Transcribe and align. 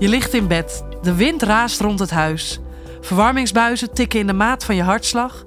Je 0.00 0.08
ligt 0.08 0.34
in 0.34 0.46
bed, 0.46 0.84
de 1.02 1.14
wind 1.14 1.42
raast 1.42 1.80
rond 1.80 1.98
het 1.98 2.10
huis. 2.10 2.60
Verwarmingsbuizen 3.00 3.92
tikken 3.92 4.20
in 4.20 4.26
de 4.26 4.32
maat 4.32 4.64
van 4.64 4.74
je 4.74 4.82
hartslag 4.82 5.44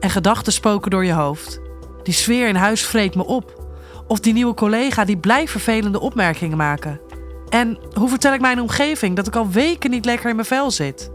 en 0.00 0.10
gedachten 0.10 0.52
spoken 0.52 0.90
door 0.90 1.04
je 1.04 1.12
hoofd. 1.12 1.60
Die 2.02 2.14
sfeer 2.14 2.48
in 2.48 2.54
huis 2.54 2.82
vreet 2.82 3.14
me 3.14 3.26
op. 3.26 3.62
Of 4.06 4.20
die 4.20 4.32
nieuwe 4.32 4.54
collega 4.54 5.04
die 5.04 5.16
blijft 5.16 5.50
vervelende 5.50 6.00
opmerkingen 6.00 6.56
maken. 6.56 7.00
En 7.48 7.78
hoe 7.92 8.08
vertel 8.08 8.32
ik 8.34 8.40
mijn 8.40 8.60
omgeving 8.60 9.16
dat 9.16 9.26
ik 9.26 9.36
al 9.36 9.50
weken 9.50 9.90
niet 9.90 10.04
lekker 10.04 10.28
in 10.28 10.36
mijn 10.36 10.48
vel 10.48 10.70
zit? 10.70 11.10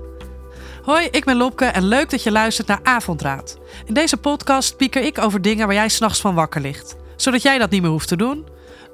Hoi, 0.84 1.08
ik 1.12 1.26
ben 1.26 1.38
Lopke 1.38 1.66
en 1.66 1.84
leuk 1.84 2.10
dat 2.10 2.24
je 2.24 2.32
luistert 2.32 2.68
naar 2.68 2.80
Avondraad. 2.84 3.58
In 3.86 3.94
deze 3.94 4.18
podcast 4.18 4.78
pieker 4.78 5.02
ik 5.04 5.18
over 5.18 5.42
dingen 5.42 5.66
waar 5.66 5.76
jij 5.76 5.90
s'nachts 5.90 6.22
van 6.22 6.36
wakker 6.36 6.62
ligt. 6.62 6.96
Zodat 7.16 7.42
jij 7.42 7.58
dat 7.58 7.70
niet 7.70 7.82
meer 7.82 7.92
hoeft 7.92 8.08
te 8.08 8.18
doen. 8.18 8.46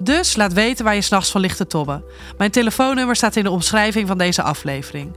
Dus 0.04 0.36
laat 0.36 0.54
weten 0.54 0.86
waar 0.86 0.96
je 0.96 1.02
s'nachts 1.02 1.32
van 1.32 1.42
ligt 1.42 1.58
te 1.58 1.68
tobben. 1.68 2.04
Mijn 2.38 2.52
telefoonnummer 2.52 3.16
staat 3.16 3.36
in 3.36 3.44
de 3.44 3.50
omschrijving 3.50 4.08
van 4.08 4.18
deze 4.18 4.42
aflevering. 4.42 5.16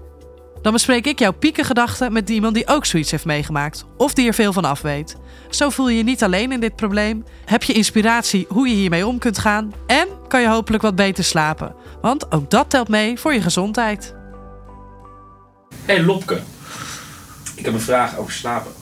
Dan 0.62 0.72
bespreek 0.72 1.06
ik 1.06 1.18
jouw 1.18 1.32
piekengedachten 1.32 2.12
met 2.12 2.30
iemand 2.30 2.54
die 2.54 2.68
ook 2.68 2.84
zoiets 2.84 3.10
heeft 3.10 3.24
meegemaakt. 3.24 3.84
Of 3.96 4.14
die 4.14 4.26
er 4.26 4.34
veel 4.34 4.52
van 4.52 4.64
af 4.64 4.80
weet. 4.80 5.16
Zo 5.50 5.70
voel 5.70 5.88
je 5.88 5.96
je 5.96 6.02
niet 6.02 6.22
alleen 6.22 6.52
in 6.52 6.60
dit 6.60 6.76
probleem. 6.76 7.24
Heb 7.44 7.62
je 7.62 7.72
inspiratie 7.72 8.46
hoe 8.48 8.68
je 8.68 8.74
hiermee 8.74 9.06
om 9.06 9.18
kunt 9.18 9.38
gaan. 9.38 9.72
En 9.86 10.08
kan 10.28 10.40
je 10.40 10.48
hopelijk 10.48 10.82
wat 10.82 10.96
beter 10.96 11.24
slapen. 11.24 11.74
Want 12.00 12.32
ook 12.32 12.50
dat 12.50 12.70
telt 12.70 12.88
mee 12.88 13.18
voor 13.18 13.34
je 13.34 13.40
gezondheid. 13.40 14.14
Hey 15.84 16.02
Lopke, 16.02 16.40
ik 17.54 17.64
heb 17.64 17.74
een 17.74 17.80
vraag 17.80 18.16
over 18.16 18.32
slapen. 18.32 18.72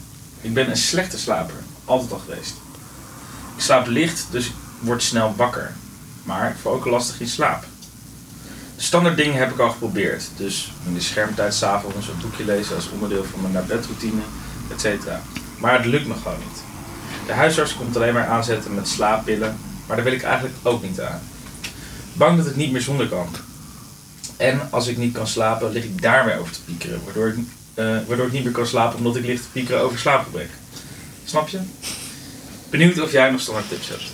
Ik 0.41 0.55
ben 0.55 0.71
een 0.71 0.77
slechte 0.77 1.19
slaper, 1.19 1.57
altijd 1.85 2.13
al 2.13 2.19
geweest. 2.19 2.55
Ik 3.57 3.63
slaap 3.63 3.87
licht, 3.87 4.27
dus 4.31 4.47
ik 4.47 4.55
word 4.81 5.03
snel 5.03 5.35
wakker. 5.37 5.75
Maar 6.25 6.57
val 6.61 6.73
ook 6.73 6.87
lastig 6.87 7.21
in 7.21 7.29
slaap. 7.29 7.65
Standaard 8.77 9.17
dingen 9.17 9.35
heb 9.35 9.51
ik 9.51 9.59
al 9.59 9.71
geprobeerd. 9.71 10.25
Dus 10.37 10.73
in 10.87 10.95
de 10.95 11.01
schermtijd 11.01 11.55
s'avonds 11.55 12.09
een 12.09 12.21
boekje 12.21 12.45
lezen 12.45 12.77
als 12.77 12.89
onderdeel 12.89 13.25
van 13.25 13.41
mijn 13.41 13.53
naar 13.53 13.65
bedroutine, 13.65 14.23
etc. 14.71 15.09
Maar 15.59 15.73
het 15.73 15.87
lukt 15.87 16.07
me 16.07 16.15
gewoon 16.15 16.39
niet. 16.39 16.63
De 17.27 17.33
huisarts 17.33 17.77
komt 17.77 17.97
alleen 17.97 18.15
maar 18.15 18.27
aanzetten 18.27 18.75
met 18.75 18.89
slaappillen, 18.89 19.59
maar 19.87 19.97
daar 19.97 20.05
wil 20.05 20.15
ik 20.15 20.23
eigenlijk 20.23 20.55
ook 20.63 20.83
niet 20.83 21.01
aan. 21.01 21.21
Bang 22.13 22.37
dat 22.37 22.47
ik 22.47 22.57
niet 22.57 22.73
meer 22.73 22.81
zonder 22.81 23.09
kan. 23.09 23.29
En 24.37 24.61
als 24.71 24.87
ik 24.87 24.97
niet 24.97 25.15
kan 25.15 25.27
slapen, 25.27 25.73
lig 25.73 25.85
ik 25.85 26.03
daar 26.03 26.25
weer 26.25 26.39
over 26.39 26.53
te 26.53 26.63
piekeren, 26.65 27.01
waardoor 27.05 27.29
ik, 27.29 27.37
eh, 27.75 27.97
waardoor 28.07 28.27
ik 28.27 28.33
niet 28.33 28.45
meer 28.45 28.53
kan 28.53 28.67
slapen 28.67 28.99
omdat 28.99 29.17
ik 29.17 29.25
lig 29.25 29.41
te 29.41 29.49
piekeren 29.53 29.81
over 29.81 29.99
slaapgebrek. 29.99 30.51
Snap 31.25 31.49
je? 31.49 31.59
Benieuwd 32.71 33.01
of 33.01 33.13
jij 33.13 33.31
nog 33.31 33.41
standaard 33.41 33.69
tips 33.69 33.89
hebt. 33.89 34.13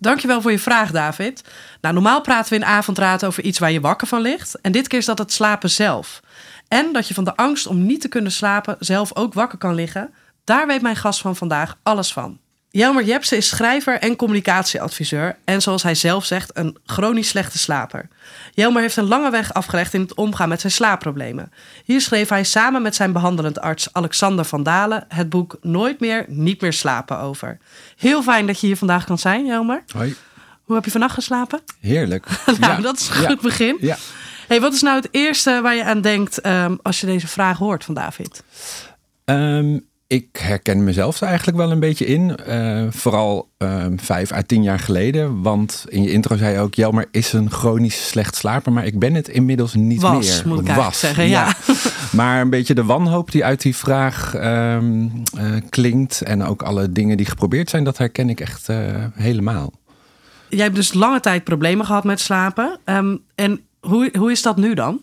Dankjewel 0.00 0.40
voor 0.40 0.50
je 0.50 0.58
vraag, 0.58 0.90
David. 0.90 1.44
Nou, 1.80 1.94
normaal 1.94 2.20
praten 2.20 2.50
we 2.50 2.58
in 2.58 2.64
avondraad 2.64 3.24
over 3.24 3.42
iets 3.42 3.58
waar 3.58 3.72
je 3.72 3.80
wakker 3.80 4.06
van 4.06 4.20
ligt. 4.20 4.60
En 4.60 4.72
dit 4.72 4.88
keer 4.88 4.98
is 4.98 5.04
dat 5.04 5.18
het 5.18 5.32
slapen 5.32 5.70
zelf. 5.70 6.20
En 6.68 6.92
dat 6.92 7.08
je 7.08 7.14
van 7.14 7.24
de 7.24 7.36
angst 7.36 7.66
om 7.66 7.86
niet 7.86 8.00
te 8.00 8.08
kunnen 8.08 8.32
slapen 8.32 8.76
zelf 8.78 9.16
ook 9.16 9.34
wakker 9.34 9.58
kan 9.58 9.74
liggen. 9.74 10.14
Daar 10.44 10.66
weet 10.66 10.82
mijn 10.82 10.96
gast 10.96 11.20
van 11.20 11.36
vandaag 11.36 11.78
alles 11.82 12.12
van. 12.12 12.39
Jelmer 12.72 13.04
Jepsen 13.04 13.36
is 13.36 13.48
schrijver 13.48 13.98
en 13.98 14.16
communicatieadviseur. 14.16 15.36
En 15.44 15.62
zoals 15.62 15.82
hij 15.82 15.94
zelf 15.94 16.24
zegt, 16.24 16.50
een 16.56 16.76
chronisch 16.86 17.28
slechte 17.28 17.58
slaper. 17.58 18.08
Jelmer 18.54 18.82
heeft 18.82 18.96
een 18.96 19.04
lange 19.08 19.30
weg 19.30 19.52
afgelegd 19.54 19.94
in 19.94 20.00
het 20.00 20.14
omgaan 20.14 20.48
met 20.48 20.60
zijn 20.60 20.72
slaapproblemen. 20.72 21.52
Hier 21.84 22.00
schreef 22.00 22.28
hij 22.28 22.44
samen 22.44 22.82
met 22.82 22.94
zijn 22.94 23.12
behandelend 23.12 23.60
arts 23.60 23.92
Alexander 23.92 24.44
van 24.44 24.62
Dalen 24.62 25.04
het 25.08 25.28
boek 25.28 25.56
Nooit 25.62 26.00
meer, 26.00 26.24
niet 26.28 26.60
meer 26.60 26.72
slapen 26.72 27.18
over. 27.18 27.58
Heel 27.96 28.22
fijn 28.22 28.46
dat 28.46 28.60
je 28.60 28.66
hier 28.66 28.76
vandaag 28.76 29.04
kan 29.04 29.18
zijn, 29.18 29.46
Jelmer. 29.46 29.82
Hoi. 29.94 30.16
Hoe 30.64 30.74
heb 30.74 30.84
je 30.84 30.90
vannacht 30.90 31.14
geslapen? 31.14 31.60
Heerlijk. 31.80 32.26
nou, 32.46 32.58
Ja. 32.60 32.80
dat 32.80 32.96
is 32.98 33.08
een 33.08 33.26
goed 33.26 33.40
begin. 33.40 33.76
Ja. 33.80 33.96
Hey, 34.48 34.60
wat 34.60 34.72
is 34.74 34.80
nou 34.82 34.96
het 34.96 35.08
eerste 35.10 35.60
waar 35.62 35.74
je 35.74 35.84
aan 35.84 36.00
denkt 36.00 36.40
ehm, 36.40 36.76
als 36.82 37.00
je 37.00 37.06
deze 37.06 37.26
vraag 37.28 37.58
hoort 37.58 37.84
van 37.84 37.94
David? 37.94 38.42
Ehm, 39.24 39.78
ik 40.10 40.36
herken 40.36 40.84
mezelf 40.84 41.20
er 41.20 41.26
eigenlijk 41.26 41.58
wel 41.58 41.70
een 41.70 41.80
beetje 41.80 42.06
in. 42.06 42.36
Eh, 42.36 42.86
vooral 42.90 43.50
ehm, 43.58 43.96
vijf 43.96 44.32
à 44.32 44.42
tien 44.42 44.62
jaar 44.62 44.78
geleden. 44.78 45.42
Want 45.42 45.84
in 45.88 46.02
je 46.02 46.10
intro 46.10 46.36
zei 46.36 46.54
je 46.54 46.60
ook... 46.60 46.74
Jelmer 46.74 47.08
is 47.10 47.32
een 47.32 47.50
chronisch 47.50 48.08
slecht 48.08 48.36
slaper. 48.36 48.72
Maar 48.72 48.86
ik 48.86 48.98
ben 48.98 49.14
het 49.14 49.28
inmiddels 49.28 49.74
niet 49.74 50.00
Was, 50.00 50.12
meer. 50.12 50.48
moet 50.48 50.60
ik 50.60 50.66
eigenlijk 50.66 50.96
zeggen, 50.96 51.28
ja. 51.28 51.54
Maar 52.18 52.40
een 52.40 52.50
beetje 52.50 52.74
de 52.74 52.84
wanhoop 52.84 53.30
die 53.30 53.44
uit 53.44 53.62
die 53.62 53.76
vraag 53.76 54.34
ehm, 54.34 55.08
eh, 55.36 55.44
klinkt... 55.68 56.22
en 56.22 56.42
ook 56.42 56.62
alle 56.62 56.92
dingen 56.92 57.16
die 57.16 57.26
geprobeerd 57.26 57.70
zijn... 57.70 57.84
dat 57.84 57.98
herken 57.98 58.28
ik 58.28 58.40
echt 58.40 58.68
eh, 58.68 58.76
helemaal. 59.14 59.72
Jij 60.48 60.64
hebt 60.64 60.76
dus 60.76 60.92
lange 60.92 61.20
tijd 61.20 61.44
problemen 61.44 61.86
gehad 61.86 62.04
met 62.04 62.20
slapen. 62.20 62.78
Ehm, 62.84 63.16
en 63.34 63.60
hoe, 63.80 64.10
hoe 64.18 64.30
is 64.30 64.42
dat 64.42 64.56
nu 64.56 64.74
dan? 64.74 65.00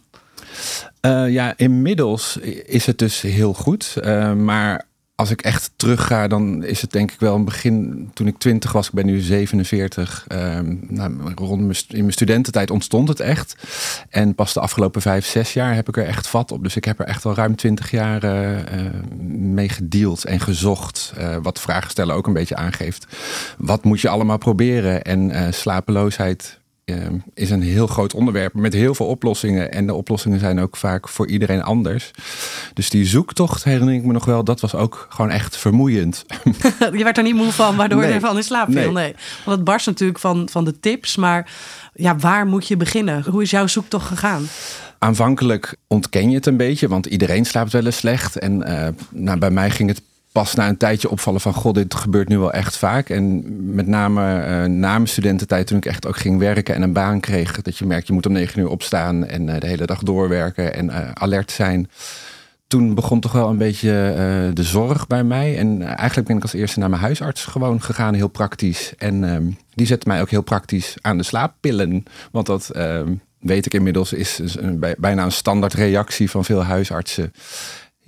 Ja, 1.27 1.53
inmiddels 1.55 2.37
is 2.65 2.85
het 2.85 2.97
dus 2.97 3.21
heel 3.21 3.53
goed. 3.53 3.95
Maar 4.35 4.85
als 5.17 5.31
ik 5.31 5.41
echt 5.41 5.71
terugga, 5.75 6.27
dan 6.27 6.63
is 6.63 6.81
het 6.81 6.91
denk 6.91 7.11
ik 7.11 7.19
wel 7.19 7.35
een 7.35 7.45
begin. 7.45 8.09
Toen 8.13 8.27
ik 8.27 8.37
20 8.37 8.71
was, 8.71 8.87
ik 8.87 8.93
ben 8.93 9.05
nu 9.05 9.19
47. 9.19 10.25
ehm, 10.27 10.75
nou, 10.81 11.33
rond 11.35 11.85
in 11.89 11.99
mijn 11.99 12.11
studententijd 12.11 12.71
ontstond 12.71 13.07
het 13.07 13.19
echt. 13.19 13.55
En 14.09 14.35
pas 14.35 14.53
de 14.53 14.59
afgelopen 14.59 15.01
vijf, 15.01 15.25
zes 15.25 15.53
jaar 15.53 15.75
heb 15.75 15.87
ik 15.87 15.97
er 15.97 16.05
echt 16.05 16.27
vat 16.27 16.51
op. 16.51 16.63
Dus 16.63 16.75
ik 16.75 16.85
heb 16.85 16.99
er 16.99 17.05
echt 17.05 17.25
al 17.25 17.33
ruim 17.33 17.55
20 17.55 17.91
jaar 17.91 18.23
eh, 18.23 18.59
eh, 18.59 18.93
mee 19.27 19.69
gedeeld 19.69 20.25
en 20.25 20.39
gezocht. 20.39 21.13
eh, 21.17 21.37
wat 21.41 21.59
vragen 21.59 21.89
stellen 21.89 22.15
ook 22.15 22.27
een 22.27 22.33
beetje 22.33 22.55
aangeeft. 22.55 23.05
Wat 23.57 23.83
moet 23.83 24.01
je 24.01 24.09
allemaal 24.09 24.37
proberen? 24.37 25.03
En 25.03 25.53
slapeloosheid 25.53 26.56
is 27.33 27.49
een 27.49 27.61
heel 27.61 27.87
groot 27.87 28.13
onderwerp 28.13 28.53
met 28.53 28.73
heel 28.73 28.95
veel 28.95 29.05
oplossingen. 29.05 29.71
En 29.71 29.87
de 29.87 29.93
oplossingen 29.93 30.39
zijn 30.39 30.59
ook 30.59 30.77
vaak 30.77 31.09
voor 31.09 31.27
iedereen 31.27 31.63
anders. 31.63 32.11
Dus 32.73 32.89
die 32.89 33.05
zoektocht, 33.05 33.63
herinner 33.63 33.93
ik 33.93 34.03
me 34.03 34.13
nog 34.13 34.25
wel, 34.25 34.43
dat 34.43 34.59
was 34.59 34.75
ook 34.75 35.07
gewoon 35.09 35.31
echt 35.31 35.57
vermoeiend. 35.57 36.25
je 36.97 37.03
werd 37.03 37.17
er 37.17 37.23
niet 37.23 37.35
moe 37.35 37.51
van, 37.51 37.75
waardoor 37.75 38.05
je 38.05 38.11
ervan 38.11 38.37
in 38.37 38.43
slaap 38.43 38.71
viel. 38.71 38.91
Nee. 38.91 39.03
Nee. 39.03 39.15
Want 39.45 39.57
het 39.57 39.65
barst 39.65 39.85
natuurlijk 39.85 40.19
van, 40.19 40.49
van 40.49 40.65
de 40.65 40.79
tips. 40.79 41.15
Maar 41.15 41.51
ja, 41.93 42.15
waar 42.15 42.45
moet 42.45 42.67
je 42.67 42.77
beginnen? 42.77 43.23
Hoe 43.29 43.41
is 43.41 43.49
jouw 43.49 43.67
zoektocht 43.67 44.07
gegaan? 44.07 44.47
Aanvankelijk 44.99 45.75
ontken 45.87 46.29
je 46.29 46.35
het 46.35 46.45
een 46.45 46.57
beetje, 46.57 46.87
want 46.87 47.05
iedereen 47.05 47.45
slaapt 47.45 47.71
wel 47.71 47.85
eens 47.85 47.97
slecht. 47.97 48.39
En 48.39 48.63
eh, 48.63 48.93
nou, 49.09 49.39
bij 49.39 49.51
mij 49.51 49.69
ging 49.69 49.89
het 49.89 50.01
pas 50.37 50.55
na 50.55 50.67
een 50.67 50.77
tijdje 50.77 51.09
opvallen 51.09 51.41
van... 51.41 51.53
god, 51.53 51.75
dit 51.75 51.95
gebeurt 51.95 52.27
nu 52.27 52.37
wel 52.37 52.53
echt 52.53 52.77
vaak. 52.77 53.09
En 53.09 53.43
met 53.75 53.87
name 53.87 54.39
eh, 54.39 54.63
na 54.63 54.93
mijn 54.93 55.07
studententijd, 55.07 55.67
toen 55.67 55.77
ik 55.77 55.85
echt 55.85 56.07
ook 56.07 56.17
ging 56.17 56.39
werken 56.39 56.75
en 56.75 56.81
een 56.81 56.93
baan 56.93 57.19
kreeg... 57.19 57.61
dat 57.61 57.77
je 57.77 57.85
merkt, 57.85 58.07
je 58.07 58.13
moet 58.13 58.25
om 58.25 58.31
negen 58.31 58.59
uur 58.59 58.69
opstaan 58.69 59.25
en 59.25 59.49
eh, 59.49 59.59
de 59.59 59.67
hele 59.67 59.85
dag 59.85 60.03
doorwerken 60.03 60.73
en 60.73 60.89
eh, 60.89 61.11
alert 61.13 61.51
zijn... 61.51 61.89
Toen 62.67 62.95
begon 62.95 63.19
toch 63.19 63.31
wel 63.31 63.49
een 63.49 63.57
beetje 63.57 63.91
de 64.53 64.63
zorg 64.63 65.07
bij 65.07 65.23
mij. 65.23 65.57
En 65.57 65.81
eigenlijk 65.81 66.27
ben 66.27 66.37
ik 66.37 66.41
als 66.41 66.53
eerste 66.53 66.79
naar 66.79 66.89
mijn 66.89 67.01
huisarts 67.01 67.45
gewoon 67.45 67.81
gegaan, 67.81 68.13
heel 68.13 68.27
praktisch. 68.27 68.93
En 68.97 69.23
ehm, 69.23 69.45
die 69.73 69.85
zette 69.85 70.07
mij 70.07 70.21
ook 70.21 70.29
heel 70.29 70.41
praktisch 70.41 70.95
aan 71.01 71.17
de 71.17 71.23
slaappillen. 71.23 72.03
Want 72.31 72.45
dat 72.45 72.69
ehm, 72.69 73.13
weet 73.39 73.65
ik 73.65 73.73
inmiddels 73.73 74.13
is, 74.13 74.41
bijna 74.97 75.23
een 75.23 75.31
standaard 75.31 75.73
reactie 75.73 76.29
van 76.29 76.45
veel 76.45 76.63
huisartsen. 76.63 77.33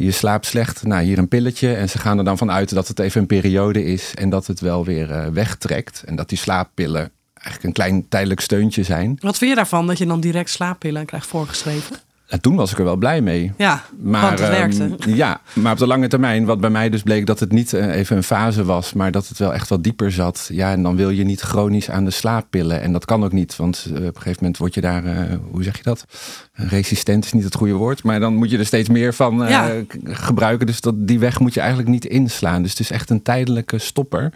Je 0.01 0.11
slaapt 0.11 0.45
slecht, 0.45 0.83
nou 0.83 1.03
hier 1.03 1.17
een 1.17 1.27
pilletje. 1.27 1.73
En 1.73 1.89
ze 1.89 1.97
gaan 1.97 2.17
er 2.17 2.23
dan 2.23 2.37
vanuit 2.37 2.73
dat 2.73 2.87
het 2.87 2.99
even 2.99 3.21
een 3.21 3.27
periode 3.27 3.83
is 3.83 4.13
en 4.15 4.29
dat 4.29 4.47
het 4.47 4.59
wel 4.59 4.85
weer 4.85 5.11
eh, 5.11 5.27
wegtrekt. 5.27 6.03
En 6.05 6.15
dat 6.15 6.29
die 6.29 6.37
slaappillen 6.37 7.11
eigenlijk 7.33 7.63
een 7.63 7.73
klein 7.73 8.07
tijdelijk 8.09 8.39
steuntje 8.39 8.83
zijn. 8.83 9.17
Wat 9.19 9.37
vind 9.37 9.49
je 9.49 9.55
daarvan 9.55 9.87
dat 9.87 9.97
je 9.97 10.05
dan 10.05 10.19
direct 10.19 10.49
slaappillen 10.49 11.05
krijgt 11.05 11.27
voorgeschreven? 11.27 11.95
En 12.29 12.41
toen 12.41 12.55
was 12.55 12.71
ik 12.71 12.77
er 12.77 12.83
wel 12.83 12.95
blij 12.95 13.21
mee. 13.21 13.51
Ja, 13.57 13.83
Maar, 14.01 14.31
het 14.31 14.39
ehm, 14.39 14.51
werkte. 14.51 15.15
ja, 15.15 15.41
maar 15.53 15.71
op 15.71 15.77
de 15.77 15.87
lange 15.87 16.07
termijn, 16.07 16.45
wat 16.45 16.59
bij 16.59 16.69
mij 16.69 16.89
dus 16.89 17.01
bleek 17.03 17.25
dat 17.25 17.39
het 17.39 17.51
niet 17.51 17.73
eh, 17.73 17.95
even 17.95 18.17
een 18.17 18.23
fase 18.23 18.63
was, 18.65 18.93
maar 18.93 19.11
dat 19.11 19.27
het 19.27 19.37
wel 19.37 19.53
echt 19.53 19.69
wat 19.69 19.83
dieper 19.83 20.11
zat. 20.11 20.49
Ja, 20.51 20.71
en 20.71 20.83
dan 20.83 20.95
wil 20.95 21.09
je 21.09 21.23
niet 21.23 21.41
chronisch 21.41 21.89
aan 21.89 22.05
de 22.05 22.11
slaappillen. 22.11 22.81
En 22.81 22.91
dat 22.91 23.05
kan 23.05 23.23
ook 23.23 23.31
niet, 23.31 23.55
want 23.55 23.85
eh, 23.85 23.91
op 23.93 23.97
een 23.99 24.13
gegeven 24.13 24.35
moment 24.39 24.57
word 24.57 24.73
je 24.73 24.81
daar, 24.81 25.05
eh, 25.05 25.35
hoe 25.51 25.63
zeg 25.63 25.77
je 25.77 25.83
dat? 25.83 26.05
Resistent 26.53 27.25
is 27.25 27.33
niet 27.33 27.43
het 27.43 27.55
goede 27.55 27.73
woord, 27.73 28.03
maar 28.03 28.19
dan 28.19 28.35
moet 28.35 28.49
je 28.51 28.57
er 28.57 28.65
steeds 28.65 28.89
meer 28.89 29.13
van 29.13 29.35
Ja. 29.47 29.71
gebruiken. 30.03 30.65
Dus 30.67 30.81
dat, 30.81 31.07
die 31.07 31.19
weg 31.19 31.39
moet 31.39 31.53
je 31.53 31.59
eigenlijk 31.59 31.89
niet 31.89 32.05
inslaan. 32.05 32.61
Dus 32.61 32.71
het 32.71 32.79
is 32.79 32.91
echt 32.91 33.09
een 33.09 33.21
tijdelijke 33.21 33.77
stopper. 33.77 34.33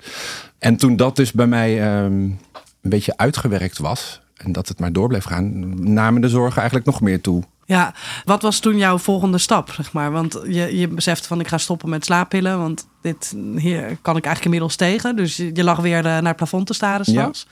En 0.59 0.75
toen 0.75 0.95
dat 0.95 1.15
dus 1.15 1.31
bij 1.31 1.47
mij 1.47 1.81
ehm, 1.81 2.11
een 2.13 2.39
beetje 2.81 3.17
uitgewerkt 3.17 3.77
was, 3.77 4.21
en 4.37 4.51
dat 4.51 4.67
het 4.67 4.79
maar 4.79 4.91
door 4.93 5.07
bleef 5.07 5.23
gaan, 5.23 5.73
namen 5.93 6.21
de 6.21 6.29
zorgen 6.29 6.57
eigenlijk 6.57 6.85
nog 6.85 7.01
meer 7.01 7.21
toe. 7.21 7.43
Ja, 7.73 7.93
wat 8.25 8.41
was 8.41 8.59
toen 8.59 8.77
jouw 8.77 8.97
volgende 8.97 9.37
stap, 9.37 9.71
zeg 9.71 9.93
maar? 9.93 10.11
Want 10.11 10.39
je, 10.47 10.77
je 10.77 10.87
beseft 10.87 11.27
van 11.27 11.39
ik 11.39 11.47
ga 11.47 11.57
stoppen 11.57 11.89
met 11.89 12.05
slaappillen, 12.05 12.57
want 12.57 12.87
dit 13.01 13.35
hier 13.55 13.97
kan 14.01 14.17
ik 14.17 14.25
eigenlijk 14.25 14.43
inmiddels 14.43 14.75
tegen. 14.75 15.15
Dus 15.15 15.37
je, 15.37 15.49
je 15.53 15.63
lag 15.63 15.79
weer 15.79 15.97
eh, 15.97 16.03
naar 16.03 16.23
het 16.23 16.35
plafond 16.35 16.67
te 16.67 16.73
staren 16.73 17.05
s'nachts. 17.05 17.47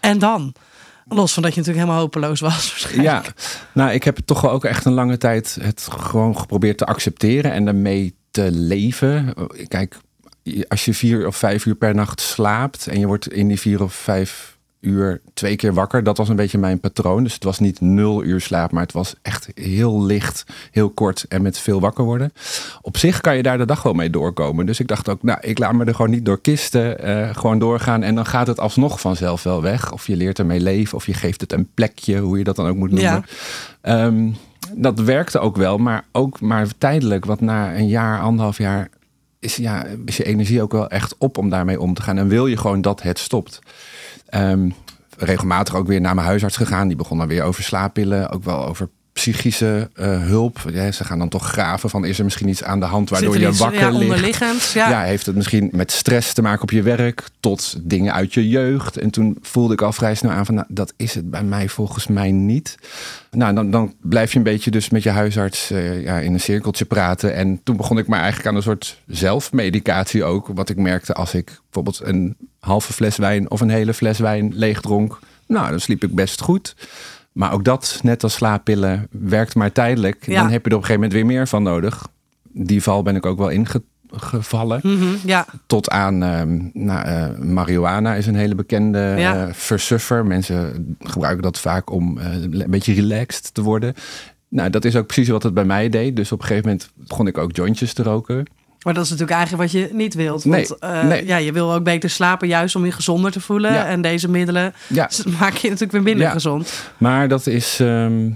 En 0.00 0.18
dan? 0.18 0.54
Los 1.08 1.32
van 1.32 1.42
dat 1.42 1.54
je 1.54 1.58
natuurlijk 1.58 1.86
helemaal 1.86 2.04
hopeloos 2.04 2.40
was. 2.40 2.86
Ja, 3.00 3.22
nou, 3.72 3.90
ik 3.90 4.04
heb 4.04 4.18
toch 4.24 4.40
wel 4.40 4.50
ook 4.50 4.64
echt 4.64 4.84
een 4.84 4.92
lange 4.92 5.18
tijd 5.18 5.58
het 5.60 5.88
gewoon 5.90 6.38
geprobeerd 6.38 6.78
te 6.78 6.86
accepteren 6.86 7.52
en 7.52 7.64
daarmee 7.64 8.14
te 8.30 8.48
leven. 8.52 9.34
Kijk, 9.68 9.96
als 10.68 10.84
je 10.84 10.94
vier 10.94 11.26
of 11.26 11.36
vijf 11.36 11.66
uur 11.66 11.74
per 11.74 11.94
nacht 11.94 12.20
slaapt 12.20 12.86
en 12.86 13.00
je 13.00 13.06
wordt 13.06 13.32
in 13.32 13.48
die 13.48 13.60
vier 13.60 13.82
of 13.82 13.94
vijf 13.94 14.51
uur 14.82 15.20
twee 15.34 15.56
keer 15.56 15.74
wakker. 15.74 16.02
Dat 16.04 16.16
was 16.16 16.28
een 16.28 16.36
beetje 16.36 16.58
mijn 16.58 16.80
patroon. 16.80 17.22
Dus 17.22 17.34
het 17.34 17.44
was 17.44 17.58
niet 17.58 17.80
nul 17.80 18.24
uur 18.24 18.40
slaap, 18.40 18.70
maar 18.72 18.82
het 18.82 18.92
was 18.92 19.14
echt 19.22 19.48
heel 19.54 20.02
licht, 20.04 20.44
heel 20.70 20.90
kort 20.90 21.24
en 21.28 21.42
met 21.42 21.58
veel 21.58 21.80
wakker 21.80 22.04
worden. 22.04 22.32
Op 22.82 22.96
zich 22.96 23.20
kan 23.20 23.36
je 23.36 23.42
daar 23.42 23.58
de 23.58 23.66
dag 23.66 23.82
wel 23.82 23.92
mee 23.92 24.10
doorkomen. 24.10 24.66
Dus 24.66 24.80
ik 24.80 24.86
dacht 24.88 25.08
ook, 25.08 25.22
nou, 25.22 25.38
ik 25.40 25.58
laat 25.58 25.72
me 25.72 25.84
er 25.84 25.94
gewoon 25.94 26.10
niet 26.10 26.24
door 26.24 26.40
kisten. 26.40 26.98
eh, 26.98 27.36
gewoon 27.36 27.58
doorgaan 27.58 28.02
en 28.02 28.14
dan 28.14 28.26
gaat 28.26 28.46
het 28.46 28.60
alsnog 28.60 29.00
vanzelf 29.00 29.42
wel 29.42 29.62
weg. 29.62 29.92
Of 29.92 30.06
je 30.06 30.16
leert 30.16 30.38
ermee 30.38 30.60
leven, 30.60 30.96
of 30.96 31.06
je 31.06 31.14
geeft 31.14 31.40
het 31.40 31.52
een 31.52 31.68
plekje, 31.74 32.18
hoe 32.18 32.38
je 32.38 32.44
dat 32.44 32.56
dan 32.56 32.66
ook 32.66 32.76
moet 32.76 32.90
noemen. 32.90 33.24
Ja. 33.82 34.04
Ehm, 34.06 34.30
dat 34.74 35.00
werkte 35.00 35.38
ook 35.38 35.56
wel, 35.56 35.78
maar 35.78 36.04
ook 36.12 36.40
maar 36.40 36.66
tijdelijk. 36.78 37.24
Want 37.24 37.40
na 37.40 37.76
een 37.76 37.88
jaar, 37.88 38.20
anderhalf 38.20 38.58
jaar 38.58 38.88
is, 39.42 39.56
ja, 39.56 39.84
is 40.04 40.16
je 40.16 40.24
energie 40.24 40.62
ook 40.62 40.72
wel 40.72 40.88
echt 40.88 41.14
op 41.18 41.38
om 41.38 41.50
daarmee 41.50 41.80
om 41.80 41.94
te 41.94 42.02
gaan. 42.02 42.18
En 42.18 42.28
wil 42.28 42.46
je 42.46 42.56
gewoon 42.56 42.80
dat 42.80 43.02
het 43.02 43.18
stopt. 43.18 43.58
Ehm, 44.26 44.70
regelmatig 45.18 45.74
ook 45.74 45.86
weer 45.86 46.00
naar 46.00 46.14
mijn 46.14 46.26
huisarts 46.26 46.56
gegaan. 46.56 46.88
Die 46.88 46.96
begon 46.96 47.18
dan 47.18 47.28
weer 47.28 47.42
over 47.42 47.62
slaappillen. 47.62 48.30
Ook 48.30 48.44
wel 48.44 48.66
over 48.66 48.88
psychische 49.12 49.90
eh, 49.94 50.22
hulp. 50.22 50.58
Ja, 50.72 50.92
ze 50.92 51.04
gaan 51.04 51.18
dan 51.18 51.28
toch 51.28 51.46
graven 51.46 51.90
van 51.90 52.04
is 52.04 52.18
er 52.18 52.24
misschien 52.24 52.48
iets 52.48 52.62
aan 52.62 52.80
de 52.80 52.86
hand 52.86 53.10
waardoor 53.10 53.38
je 53.38 53.48
iets, 53.48 53.58
wakker 53.58 53.80
ja, 53.80 53.98
ligt. 53.98 54.72
Ja. 54.72 54.88
Ja. 54.88 55.02
heeft 55.02 55.26
het 55.26 55.36
misschien 55.36 55.68
met 55.72 55.92
stress 55.92 56.32
te 56.32 56.42
maken 56.42 56.62
op 56.62 56.70
je 56.70 56.82
werk 56.82 57.28
tot 57.40 57.76
dingen 57.82 58.12
uit 58.12 58.34
je 58.34 58.48
jeugd. 58.48 58.96
En 58.96 59.10
toen 59.10 59.38
voelde 59.42 59.72
ik 59.72 59.82
al 59.82 59.92
vrij 59.92 60.14
snel 60.14 60.30
aan 60.30 60.46
van 60.46 60.54
nou, 60.54 60.66
dat 60.70 60.92
is 60.96 61.14
het 61.14 61.30
bij 61.30 61.42
mij 61.42 61.68
volgens 61.68 62.06
mij 62.06 62.30
niet. 62.30 62.74
Nou, 63.30 63.54
dan, 63.54 63.70
dan 63.70 63.94
blijf 64.00 64.32
je 64.32 64.38
een 64.38 64.44
beetje 64.44 64.70
dus 64.70 64.90
met 64.90 65.02
je 65.02 65.10
huisarts 65.10 65.70
eh, 65.70 66.02
ja, 66.02 66.18
in 66.18 66.32
een 66.32 66.40
cirkeltje 66.40 66.84
praten. 66.84 67.34
En 67.34 67.60
toen 67.64 67.76
begon 67.76 67.98
ik 67.98 68.06
maar 68.06 68.20
eigenlijk 68.20 68.48
aan 68.48 68.56
een 68.56 68.62
soort 68.62 69.00
zelfmedicatie 69.06 70.24
ook. 70.24 70.46
Wat 70.54 70.68
ik 70.68 70.76
merkte 70.76 71.14
als 71.14 71.34
ik 71.34 71.60
bijvoorbeeld 71.62 72.00
een 72.04 72.36
halve 72.60 72.92
fles 72.92 73.16
wijn 73.16 73.50
of 73.50 73.60
een 73.60 73.70
hele 73.70 73.94
fles 73.94 74.18
wijn 74.18 74.52
leeg 74.54 74.80
dronk. 74.80 75.18
Nou, 75.46 75.70
dan 75.70 75.80
sliep 75.80 76.04
ik 76.04 76.14
best 76.14 76.40
goed. 76.40 76.74
Maar 77.32 77.52
ook 77.52 77.64
dat, 77.64 78.00
net 78.02 78.22
als 78.22 78.32
slaappillen, 78.34 79.06
werkt 79.10 79.54
maar 79.54 79.72
tijdelijk. 79.72 80.26
Ja. 80.26 80.42
Dan 80.42 80.50
heb 80.50 80.64
je 80.64 80.70
er 80.70 80.76
op 80.76 80.82
een 80.82 80.86
gegeven 80.86 80.94
moment 80.94 81.12
weer 81.12 81.26
meer 81.26 81.48
van 81.48 81.62
nodig. 81.62 82.08
Die 82.52 82.82
val 82.82 83.02
ben 83.02 83.16
ik 83.16 83.26
ook 83.26 83.38
wel 83.38 83.48
ingevallen. 83.48 84.80
Mhm, 84.82 85.04
ja. 85.24 85.46
Tot 85.66 85.90
aan 85.90 86.22
ehm, 86.22 86.58
nou, 86.72 87.06
eh, 87.06 87.38
marihuana 87.38 88.14
is 88.14 88.26
een 88.26 88.34
hele 88.34 88.54
bekende 88.54 89.14
Ja. 89.18 89.46
eh, 89.46 89.52
versuffer. 89.52 90.26
Mensen 90.26 90.96
gebruiken 91.00 91.42
dat 91.42 91.58
vaak 91.58 91.90
om 91.90 92.18
eh, 92.18 92.42
een 92.42 92.64
beetje 92.68 92.94
relaxed 92.94 93.54
te 93.54 93.62
worden. 93.62 93.94
Nou, 94.48 94.70
dat 94.70 94.84
is 94.84 94.96
ook 94.96 95.06
precies 95.06 95.28
wat 95.28 95.42
het 95.42 95.54
bij 95.54 95.64
mij 95.64 95.88
deed. 95.88 96.16
Dus 96.16 96.32
op 96.32 96.40
een 96.40 96.46
gegeven 96.46 96.68
moment 96.70 96.90
begon 96.94 97.26
ik 97.26 97.38
ook 97.38 97.56
jointjes 97.56 97.92
te 97.92 98.02
roken. 98.02 98.46
Maar 98.82 98.94
dat 98.94 99.04
is 99.04 99.10
natuurlijk 99.10 99.38
eigenlijk 99.38 99.72
wat 99.72 99.80
je 99.82 99.88
niet 99.92 100.14
wilt. 100.14 100.44
Want 100.44 100.56
Nee, 100.80 100.90
eh, 100.92 101.02
nee. 101.04 101.26
Ja, 101.26 101.36
je 101.36 101.52
wil 101.52 101.72
ook 101.72 101.84
beter 101.84 102.10
slapen, 102.10 102.48
juist 102.48 102.76
om 102.76 102.84
je 102.84 102.92
gezonder 102.92 103.30
te 103.30 103.40
voelen. 103.40 103.72
Ja. 103.72 103.86
En 103.86 104.02
deze 104.02 104.28
middelen 104.30 104.74
Ja, 104.86 105.10
maak 105.40 105.52
je 105.54 105.62
natuurlijk 105.68 105.92
weer 105.92 106.02
minder 106.02 106.26
Ja. 106.26 106.32
gezond. 106.32 106.90
maar 106.98 107.28
dat 107.28 107.46
is, 107.46 107.80
ehm, 107.80 108.30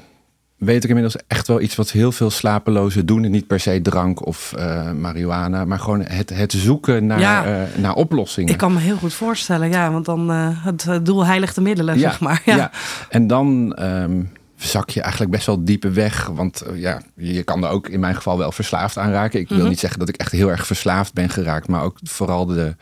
weet 0.56 0.82
ik 0.82 0.88
inmiddels, 0.88 1.16
echt 1.26 1.46
wel 1.48 1.60
iets 1.60 1.74
wat 1.76 1.90
heel 1.90 2.12
veel 2.12 2.30
slapelozen 2.30 3.06
doen. 3.06 3.24
En 3.24 3.30
niet 3.30 3.46
per 3.46 3.60
se 3.60 3.80
drank 3.82 4.26
of 4.26 4.52
eh, 4.56 4.92
marihuana, 4.92 5.64
maar 5.64 5.78
gewoon 5.78 6.02
het, 6.04 6.30
het 6.30 6.52
zoeken 6.52 7.06
naar, 7.06 7.20
Ja. 7.20 7.44
eh, 7.44 7.52
naar 7.82 7.94
oplossingen. 7.94 8.52
Ik 8.52 8.58
kan 8.58 8.72
me 8.72 8.80
heel 8.80 8.96
goed 8.96 9.14
voorstellen, 9.14 9.68
ja. 9.70 9.90
Want 9.90 10.04
dan 10.04 10.30
eh, 10.30 10.48
het, 10.64 10.82
het 10.84 11.06
doel 11.06 11.26
heiligt 11.26 11.54
de 11.54 11.60
middelen, 11.60 11.98
zeg 11.98 12.20
maar. 12.20 12.42
Ja. 12.44 12.70
En 13.08 13.26
dan 13.26 13.74
ehm, 13.74 14.20
zak 14.66 14.90
je 14.90 15.00
eigenlijk 15.00 15.30
best 15.32 15.46
wel 15.46 15.64
diepe 15.64 15.90
weg. 15.90 16.26
Want 16.26 16.60
eh, 16.60 16.80
ja, 16.80 17.02
je 17.16 17.42
kan 17.42 17.64
er 17.64 17.70
ook 17.70 17.88
in 17.88 18.00
mijn 18.00 18.14
geval 18.14 18.38
wel 18.38 18.52
verslaafd 18.52 18.98
aan 18.98 19.10
raken. 19.10 19.40
Ik 19.40 19.48
wil 19.48 19.58
Mhm. 19.58 19.68
niet 19.68 19.78
zeggen 19.80 19.98
dat 19.98 20.08
ik 20.08 20.16
echt 20.16 20.32
heel 20.32 20.50
erg 20.50 20.66
verslaafd 20.66 21.12
ben 21.12 21.28
geraakt. 21.30 21.68
Maar 21.68 21.82
ook 21.82 21.98
vooral 22.02 22.46
de 22.46 22.74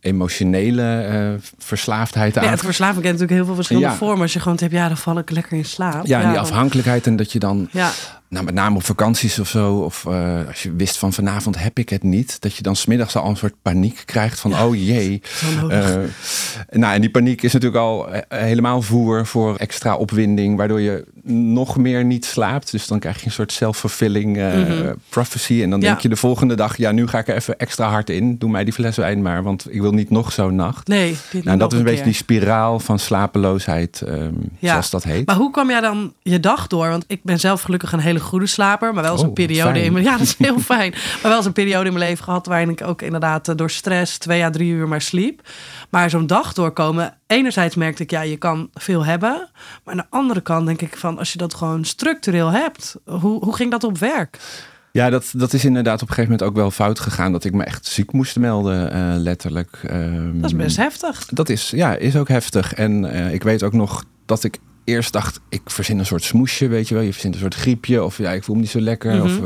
emotionele 0.00 1.00
eh, 1.00 1.50
verslaafdheid 1.58 2.38
aan. 2.38 2.44
Ja, 2.44 2.50
het 2.50 2.60
verslaving 2.60 3.02
kent 3.02 3.12
natuurlijk 3.18 3.32
heel 3.38 3.44
veel 3.44 3.54
verschillende 3.54 3.88
Ja. 3.88 3.94
vormen. 3.94 4.20
Als 4.22 4.32
je 4.32 4.40
gewoon 4.40 4.58
hebt, 4.60 4.72
ja, 4.72 4.88
dan 4.88 4.96
val 4.96 5.18
ik 5.18 5.30
lekker 5.30 5.56
in 5.58 5.64
slaap. 5.64 6.06
ja, 6.06 6.20
en 6.22 6.28
die 6.28 6.38
afhankelijkheid. 6.38 7.06
En 7.06 7.16
dat 7.16 7.32
je 7.32 7.38
dan, 7.38 7.68
Ja, 7.72 7.90
nou, 8.28 8.44
met 8.44 8.54
name 8.54 8.76
op 8.76 8.84
vakanties 8.84 9.38
of 9.38 9.48
zo. 9.48 9.74
Of 9.74 10.06
eh, 10.06 10.46
als 10.48 10.62
je 10.62 10.72
wist 10.72 10.96
van 10.98 11.12
vanavond 11.12 11.58
heb 11.62 11.78
ik 11.78 11.88
het 11.88 12.02
niet. 12.02 12.40
Dat 12.40 12.54
je 12.56 12.62
dan 12.62 12.76
smiddags 12.76 13.16
al 13.16 13.28
een 13.30 13.36
soort 13.36 13.54
paniek 13.62 14.02
krijgt 14.04 14.40
van 14.40 14.60
oh 14.60 14.74
jee. 14.76 15.22
Eh, 15.68 15.86
nou, 16.70 16.94
en 16.94 17.00
die 17.00 17.10
paniek 17.10 17.42
is 17.42 17.52
natuurlijk 17.52 17.82
al 17.82 18.08
eh, 18.12 18.38
helemaal 18.40 18.82
voer 18.82 19.26
voor 19.26 19.56
extra 19.56 19.96
opwinding, 19.96 20.56
waardoor 20.56 20.80
je 20.80 21.04
nog 21.32 21.76
meer 21.76 22.04
niet 22.04 22.24
slaapt. 22.24 22.70
Dus 22.70 22.86
dan 22.86 22.98
krijg 22.98 23.20
je 23.20 23.26
een 23.26 23.32
soort 23.32 23.52
self-fulfilling 23.52 24.36
Mhm. 24.36 24.92
prophecy. 25.08 25.62
En 25.62 25.70
dan 25.70 25.80
Ja. 25.80 25.86
denk 25.86 26.00
je 26.00 26.08
de 26.08 26.16
volgende 26.16 26.54
dag, 26.54 26.76
ja, 26.76 26.92
nu 26.92 27.06
ga 27.06 27.18
ik 27.18 27.28
er 27.28 27.34
even 27.36 27.58
extra 27.58 27.88
hard 27.88 28.10
in. 28.10 28.36
Doe 28.38 28.50
mij 28.50 28.64
die 28.64 28.72
fles 28.72 28.96
wijn 28.96 29.22
maar, 29.22 29.42
want 29.42 29.74
ik 29.74 29.80
wil 29.80 29.92
niet 29.92 30.10
nog 30.10 30.32
zo'n 30.32 30.54
nacht. 30.54 30.88
nee. 30.88 31.16
Nou, 31.42 31.58
dat 31.58 31.72
is 31.72 31.78
een 31.78 31.84
beetje 31.84 32.04
die 32.04 32.12
spiraal 32.12 32.80
van 32.80 32.98
slapeloosheid, 32.98 34.00
ehm, 34.00 34.32
Ja. 34.58 34.70
zoals 34.70 34.90
dat 34.90 35.04
heet. 35.04 35.26
Maar 35.26 35.36
hoe 35.36 35.50
kwam 35.50 35.70
jij 35.70 35.80
dan 35.80 36.12
je 36.22 36.40
dag 36.40 36.66
door? 36.66 36.88
Want 36.88 37.04
ik 37.06 37.20
ben 37.22 37.40
zelf 37.40 37.62
gelukkig 37.62 37.92
een 37.92 37.98
hele 38.00 38.17
goede 38.20 38.46
slaper. 38.46 38.94
Maar 38.94 39.02
wel 39.02 39.12
eens 39.12 39.20
Oh, 39.20 39.26
een 39.26 39.32
periode 39.32 39.72
fijn. 39.72 39.84
in 39.84 39.92
mijn... 39.92 40.04
Ja, 40.08 40.12
dat 40.12 40.20
is 40.26 40.36
heel 40.38 40.58
fijn. 40.74 40.90
Maar 40.90 41.22
wel 41.22 41.36
eens 41.36 41.46
een 41.46 41.52
periode 41.52 41.86
in 41.86 41.92
mijn 41.94 42.08
leven 42.08 42.24
gehad... 42.24 42.46
waarin 42.46 42.68
ik 42.68 42.82
ook 42.82 43.02
inderdaad 43.02 43.48
eh, 43.48 43.56
door 43.56 43.70
stress 43.70 44.18
twee 44.18 44.44
à 44.44 44.50
drie 44.50 44.70
uur 44.72 44.88
maar 44.88 45.02
sliep. 45.02 45.48
Maar 45.90 46.10
zo'n 46.10 46.26
dag 46.26 46.52
doorkomen... 46.52 47.16
Enerzijds 47.26 47.74
merkte 47.74 48.02
ik, 48.02 48.10
ja, 48.10 48.20
je 48.20 48.36
kan 48.36 48.68
veel 48.74 49.04
hebben. 49.04 49.48
Maar 49.84 49.94
aan 49.94 50.00
de 50.10 50.16
andere 50.16 50.40
kant 50.40 50.66
denk 50.66 50.80
ik 50.82 50.96
van... 50.96 51.18
als 51.18 51.32
je 51.32 51.38
dat 51.38 51.54
gewoon 51.54 51.84
structureel 51.84 52.50
hebt... 52.50 52.96
hoe, 53.04 53.44
hoe 53.44 53.54
ging 53.56 53.70
dat 53.70 53.84
op 53.84 53.98
werk? 53.98 54.38
Ja, 54.92 55.10
dat, 55.10 55.30
dat 55.32 55.52
is 55.52 55.64
inderdaad 55.64 56.02
op 56.02 56.08
een 56.08 56.14
gegeven 56.14 56.30
moment 56.30 56.48
ook 56.50 56.56
wel 56.56 56.70
fout 56.70 57.00
gegaan. 57.00 57.32
Dat 57.32 57.44
ik 57.44 57.52
me 57.52 57.64
echt 57.64 57.86
ziek 57.86 58.12
moest 58.12 58.36
melden, 58.38 58.92
eh, 58.92 59.00
letterlijk. 59.16 59.78
Ehm, 59.86 60.40
Dat 60.40 60.50
is 60.50 60.56
best 60.56 60.76
heftig. 60.76 61.26
Dat 61.30 61.48
is, 61.48 61.70
ja, 61.70 61.94
is 61.94 62.16
ook 62.16 62.28
heftig. 62.28 62.74
En 62.74 63.04
eh, 63.12 63.32
ik 63.34 63.42
weet 63.42 63.62
ook 63.62 63.72
nog 63.72 64.04
dat 64.26 64.44
ik 64.44 64.58
eerst 64.88 65.12
dacht, 65.12 65.40
ik 65.48 65.60
verzin 65.64 65.98
een 65.98 66.06
soort 66.06 66.22
smoesje, 66.22 66.68
weet 66.68 66.88
je 66.88 66.94
wel. 66.94 67.02
Je 67.02 67.12
verzint 67.12 67.34
een 67.34 67.40
soort 67.40 67.54
griepje 67.54 68.04
of 68.04 68.18
ja, 68.18 68.30
ik 68.30 68.44
voel 68.44 68.54
me 68.54 68.60
niet 68.60 68.70
zo 68.70 68.80
lekker. 68.80 69.14
Mhm. 69.14 69.24
Of 69.24 69.36
eh, 69.36 69.42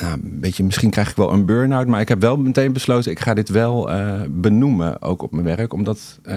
nou, 0.00 0.12
een 0.12 0.40
beetje, 0.40 0.64
misschien 0.64 0.90
krijg 0.90 1.10
ik 1.10 1.16
wel 1.16 1.32
een 1.32 1.46
burn-out. 1.46 1.86
Maar 1.86 2.00
ik 2.00 2.08
heb 2.08 2.20
wel 2.20 2.36
meteen 2.36 2.72
besloten, 2.72 3.10
ik 3.10 3.20
ga 3.20 3.34
dit 3.34 3.48
wel 3.48 3.90
eh, 3.90 4.20
benoemen, 4.28 5.02
ook 5.02 5.22
op 5.22 5.32
mijn 5.32 5.56
werk. 5.56 5.72
Omdat 5.72 6.18
eh, 6.22 6.36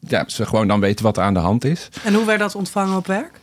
ja, 0.00 0.24
ze 0.26 0.46
gewoon 0.46 0.68
dan 0.68 0.80
weten 0.80 1.04
wat 1.04 1.16
er 1.16 1.22
aan 1.22 1.34
de 1.34 1.40
hand 1.40 1.64
is. 1.64 1.88
En 2.04 2.14
hoe 2.14 2.26
werd 2.26 2.38
dat 2.38 2.54
ontvangen 2.54 2.96
op 2.96 3.06
werk? 3.06 3.40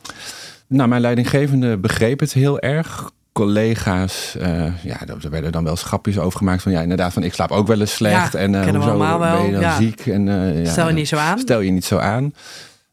Nou, 0.68 0.90
mijn 0.90 1.02
leidinggevende 1.02 1.78
begreep 1.78 2.20
het 2.20 2.34
heel 2.34 2.60
erg. 2.60 3.12
Collega's, 3.34 4.36
eh, 4.40 4.84
ja, 4.84 5.00
er 5.22 5.30
werden 5.30 5.52
dan 5.52 5.64
wel 5.64 5.76
schapjes 5.76 6.20
over 6.20 6.38
gemaakt 6.38 6.62
van 6.62 6.72
ja, 6.72 6.82
inderdaad, 6.82 7.14
van 7.14 7.24
ik 7.24 7.34
slaap 7.34 7.52
ook 7.52 7.68
wel 7.68 7.80
eens 7.80 7.94
slecht. 7.94 8.34
Ja, 8.34 8.40
en 8.40 8.76
hoezo 8.76 8.98
wel, 8.98 9.20
ben 9.20 9.46
je 9.46 9.52
dan 9.52 9.62
ja. 9.62 9.76
ziek? 9.76 10.06
En, 10.06 10.28
eh, 10.28 10.64
ja, 10.64 10.72
Stel 10.72 10.88
je 10.88 10.94
niet 10.94 11.08
zo 11.08 11.16
aan. 11.16 11.40
Stel 11.40 11.60
je 11.60 11.72
niet 11.72 11.86
zo 11.86 11.98
aan. 11.98 12.34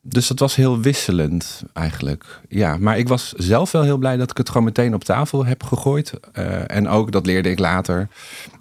Dus 0.09 0.27
dat 0.29 0.39
was 0.39 0.55
heel 0.55 0.81
wisselend 0.81 1.63
eigenlijk. 1.73 2.41
Ja, 2.49 2.77
maar 2.81 2.99
ik 2.99 3.09
was 3.09 3.33
zelf 3.37 3.73
wel 3.73 3.83
heel 3.83 3.97
blij 3.99 4.17
dat 4.17 4.31
ik 4.31 4.37
het 4.37 4.49
gewoon 4.49 4.65
meteen 4.65 4.95
op 4.95 5.05
tafel 5.05 5.45
heb 5.47 5.63
gegooid. 5.63 6.13
Eh, 6.33 6.71
en 6.71 6.89
ook, 6.89 7.13
dat 7.13 7.27
leerde 7.27 7.51
ik 7.51 7.59
later. 7.59 8.09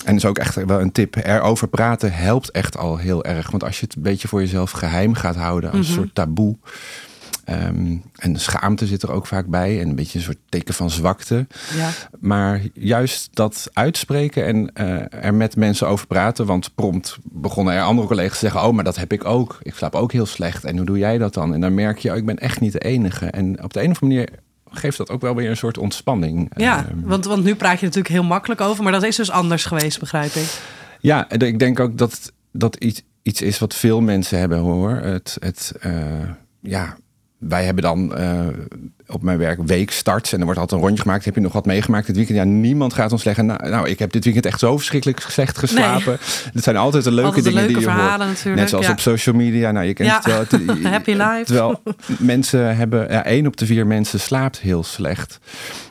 En 0.05 0.15
is 0.15 0.25
ook 0.25 0.37
echt 0.37 0.65
wel 0.65 0.81
een 0.81 0.91
tip. 0.91 1.15
Erover 1.15 1.67
praten 1.67 2.13
helpt 2.13 2.51
echt 2.51 2.77
al 2.77 2.97
heel 2.97 3.23
erg. 3.23 3.49
Want 3.51 3.63
als 3.63 3.79
je 3.79 3.85
het 3.85 3.95
een 3.95 4.01
beetje 4.01 4.27
voor 4.27 4.39
jezelf 4.39 4.71
geheim 4.71 5.13
gaat 5.13 5.35
houden, 5.35 5.71
als 5.71 5.79
een 5.79 5.85
Mhm. 5.93 6.01
soort 6.01 6.15
taboe. 6.15 6.55
Ehm, 7.47 7.97
en 8.15 8.33
de 8.33 8.39
schaamte 8.39 8.85
zit 8.85 9.03
er 9.03 9.11
ook 9.11 9.27
vaak 9.27 9.45
bij. 9.47 9.81
En 9.81 9.89
een 9.89 9.95
beetje 9.95 10.17
een 10.17 10.23
soort 10.23 10.37
teken 10.49 10.73
van 10.73 10.89
zwakte. 10.89 11.47
Ja. 11.75 11.89
Maar 12.19 12.61
juist 12.73 13.29
dat 13.33 13.69
uitspreken 13.73 14.45
en 14.45 14.73
eh, 14.73 15.23
er 15.25 15.33
met 15.33 15.55
mensen 15.55 15.87
over 15.87 16.07
praten. 16.07 16.45
Want 16.45 16.75
prompt 16.75 17.17
begonnen 17.23 17.73
er 17.73 17.81
andere 17.81 18.07
collega's 18.07 18.39
te 18.39 18.45
zeggen: 18.45 18.63
Oh, 18.63 18.73
maar 18.73 18.83
dat 18.83 18.95
heb 18.95 19.13
ik 19.13 19.25
ook. 19.25 19.57
Ik 19.61 19.75
slaap 19.75 19.95
ook 19.95 20.11
heel 20.11 20.25
slecht. 20.25 20.63
En 20.63 20.77
hoe 20.77 20.85
doe 20.85 20.97
jij 20.97 21.17
dat 21.17 21.33
dan? 21.33 21.53
En 21.53 21.61
dan 21.61 21.73
merk 21.73 21.97
je: 21.97 22.11
oh, 22.11 22.17
ik 22.17 22.25
ben 22.25 22.37
echt 22.37 22.59
niet 22.59 22.71
de 22.71 22.79
enige. 22.79 23.25
En 23.25 23.63
op 23.63 23.73
de 23.73 23.83
een 23.83 23.91
of 23.91 24.01
andere 24.01 24.25
manier 24.25 24.29
geeft 24.69 24.97
dat 24.97 25.09
ook 25.09 25.21
wel 25.21 25.35
weer 25.35 25.49
een 25.49 25.57
soort 25.57 25.77
ontspanning. 25.77 26.51
Ja, 26.55 26.85
Ehm, 26.85 27.07
want, 27.07 27.25
want 27.25 27.43
nu 27.43 27.55
praat 27.55 27.79
je 27.79 27.85
natuurlijk 27.85 28.13
heel 28.13 28.23
makkelijk 28.23 28.61
over, 28.61 28.83
maar 28.83 28.91
dat 28.91 29.03
is 29.03 29.15
dus 29.15 29.31
anders 29.31 29.65
geweest, 29.65 29.99
begrijp 29.99 30.33
ik. 30.33 30.59
Ja, 30.99 31.29
ik 31.29 31.59
denk 31.59 31.79
ook 31.79 31.97
dat 31.97 32.31
dat 32.51 32.75
iets, 32.75 33.01
iets 33.21 33.41
is 33.41 33.59
wat 33.59 33.75
veel 33.75 34.01
mensen 34.01 34.39
hebben 34.39 34.57
hoor. 34.57 34.91
Het, 34.91 35.37
het, 35.39 35.73
eh, 35.79 35.93
ja, 36.61 36.97
wij 37.37 37.63
hebben 37.65 37.83
dan 37.83 38.15
eh, 38.15 38.39
op 39.07 39.21
mijn 39.21 39.37
werk 39.37 39.59
weekstarts 39.65 40.33
en 40.33 40.39
er 40.39 40.45
wordt 40.45 40.59
altijd 40.59 40.79
een 40.79 40.85
rondje 40.87 41.03
gemaakt. 41.03 41.25
Heb 41.25 41.35
je 41.35 41.41
nog 41.41 41.53
wat 41.53 41.65
meegemaakt 41.65 42.07
dit 42.07 42.15
weekend? 42.15 42.37
Ja, 42.37 42.43
niemand 42.43 42.93
gaat 42.93 43.11
ons 43.11 43.23
zeggen, 43.23 43.45
nou, 43.45 43.69
nou 43.69 43.89
ik 43.89 43.99
heb 43.99 44.11
dit 44.11 44.23
weekend 44.23 44.45
echt 44.45 44.59
zo 44.59 44.77
verschrikkelijk 44.77 45.19
slecht 45.19 45.57
geslapen. 45.57 46.17
Het 46.53 46.63
zijn 46.63 46.77
altijd 46.77 47.03
de 47.03 47.11
leuke 47.11 47.25
Altijd 47.27 47.43
de 47.43 47.49
dingen 47.49 47.65
leuke 47.65 47.79
die 47.79 47.89
je 47.89 48.01
hoort. 48.01 48.17
natuurlijk. 48.17 48.55
Net 48.55 48.69
zoals 48.69 48.85
ja. 48.85 48.91
op 48.91 48.99
social 48.99 49.35
media. 49.35 49.71
Nou, 49.71 49.85
je 49.85 49.93
kent 49.93 50.09
Ja. 50.09 50.21
het 50.39 50.51
wel. 50.65 50.75
Happy 50.91 51.11
life. 51.11 51.43
Terwijl 51.45 51.81
mensen 52.19 52.75
hebben, 52.77 53.11
ja, 53.11 53.25
één 53.25 53.47
op 53.47 53.57
de 53.57 53.65
vier 53.65 53.87
mensen 53.87 54.19
slaapt 54.19 54.59
heel 54.59 54.83
slecht. 54.83 55.39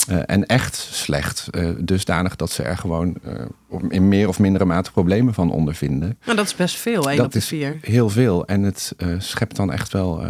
Eh, 0.06 0.18
en 0.26 0.46
echt 0.46 0.76
slecht. 0.76 1.48
Eh, 1.50 1.68
dusdanig 1.78 2.36
dat 2.36 2.50
ze 2.50 2.62
er 2.62 2.76
gewoon 2.76 3.16
eh, 3.24 3.32
in 3.88 4.08
meer 4.08 4.28
of 4.28 4.38
mindere 4.38 4.64
mate 4.64 4.90
problemen 4.90 5.34
van 5.34 5.50
ondervinden. 5.50 6.18
Nou, 6.24 6.36
dat 6.36 6.46
is 6.46 6.54
best 6.54 6.76
veel, 6.76 7.08
één 7.08 7.16
Dat 7.16 7.26
op 7.26 7.32
de 7.32 7.38
is 7.38 7.46
vier. 7.46 7.78
Heel 7.80 8.10
veel. 8.10 8.46
En 8.46 8.62
het 8.62 8.94
schept 9.18 9.56
dan 9.56 9.72
echt 9.72 9.92
wel 9.92 10.24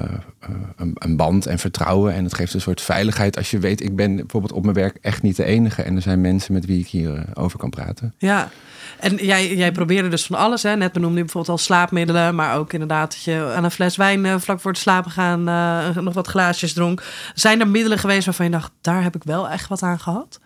een, 0.76 0.92
een 0.94 1.16
band 1.16 1.46
en 1.46 1.58
vertrouwen. 1.58 2.14
En 2.14 2.24
het 2.24 2.34
geeft 2.34 2.54
een 2.54 2.60
soort 2.60 2.76
soort 2.76 2.80
veiligheid 2.80 3.36
als 3.36 3.50
je 3.50 3.58
weet, 3.58 3.82
ik 3.82 3.96
ben 3.96 4.16
bijvoorbeeld 4.16 4.52
op 4.52 4.62
mijn 4.62 4.74
werk 4.74 4.98
echt 5.00 5.22
niet 5.22 5.36
de 5.36 5.44
enige. 5.44 5.82
En 5.82 5.96
er 5.96 6.02
zijn 6.02 6.20
mensen 6.20 6.52
met 6.52 6.66
wie 6.66 6.80
ik 6.80 6.86
hierover 6.86 7.24
over 7.34 7.58
kan 7.58 7.70
praten. 7.70 8.14
Ja, 8.18 8.50
en 8.98 9.16
jij, 9.16 9.56
jij 9.56 9.72
probeerde 9.72 10.08
dus 10.08 10.26
van 10.26 10.36
alles. 10.36 10.62
Hè? 10.62 10.76
Net 10.76 10.92
benoemde 10.92 11.16
je 11.16 11.24
bijvoorbeeld 11.24 11.58
al 11.58 11.64
slaapmiddelen, 11.64 12.34
maar 12.34 12.56
ook 12.56 12.72
inderdaad 12.72 13.10
dat 13.10 13.22
je 13.22 13.52
aan 13.56 13.64
een 13.64 13.70
fles 13.70 13.96
wijn 13.96 14.26
eh, 14.26 14.34
vlak 14.38 14.60
voor 14.60 14.70
het 14.70 14.80
slapen 14.80 15.10
gaan 15.10 15.48
eh, 15.48 16.02
nog 16.02 16.14
wat 16.14 16.26
glaasjes 16.26 16.72
dronk. 16.72 17.02
Zijn 17.34 17.60
er 17.60 17.68
middelen 17.68 17.98
geweest 17.98 18.24
waarvan 18.24 18.46
je 18.46 18.52
dacht, 18.52 18.72
daar 18.80 19.02
heb 19.02 19.14
ik 19.14 19.24
wel 19.24 19.48
echt 19.48 19.68
wat 19.68 19.82
aan 19.82 19.98
gehad? 19.98 20.40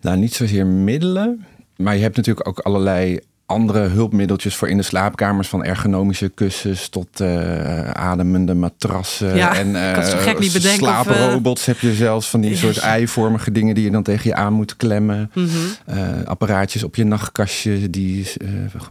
Nou, 0.00 0.16
niet 0.16 0.34
zozeer 0.34 0.66
middelen, 0.66 1.46
maar 1.76 1.94
je 1.94 2.02
hebt 2.02 2.16
natuurlijk 2.16 2.48
ook 2.48 2.58
allerlei 2.58 3.20
andere 3.46 3.78
hulpmiddeltjes 3.78 4.56
voor 4.56 4.68
in 4.68 4.76
de 4.76 4.82
slaapkamers. 4.82 5.48
Van 5.48 5.64
ergonomische 5.64 6.28
kussens 6.28 6.88
tot 6.88 7.20
uh, 7.20 7.90
ademende 7.90 8.54
matrassen. 8.54 9.36
Ja, 9.36 9.54
en 9.54 9.72
bedenken 10.52 10.88
of, 10.88 11.06
eh, 11.06 11.12
slaaprobots 11.12 11.66
heb 11.66 11.78
je 11.78 11.94
zelfs. 11.94 12.28
Van 12.28 12.40
die 12.40 12.56
soort 12.56 12.78
eivormige 12.78 13.52
dingen 13.52 13.74
die 13.74 13.84
je 13.84 13.90
dan 13.90 14.02
tegen 14.02 14.30
je 14.30 14.34
aan 14.34 14.52
moet 14.52 14.76
klemmen. 14.76 15.30
Mhm. 15.34 15.48
Eh, 15.86 16.24
apparaatjes 16.24 16.84
op 16.84 16.94
je 16.94 17.04
nachtkastje 17.04 17.90
die 17.90 18.32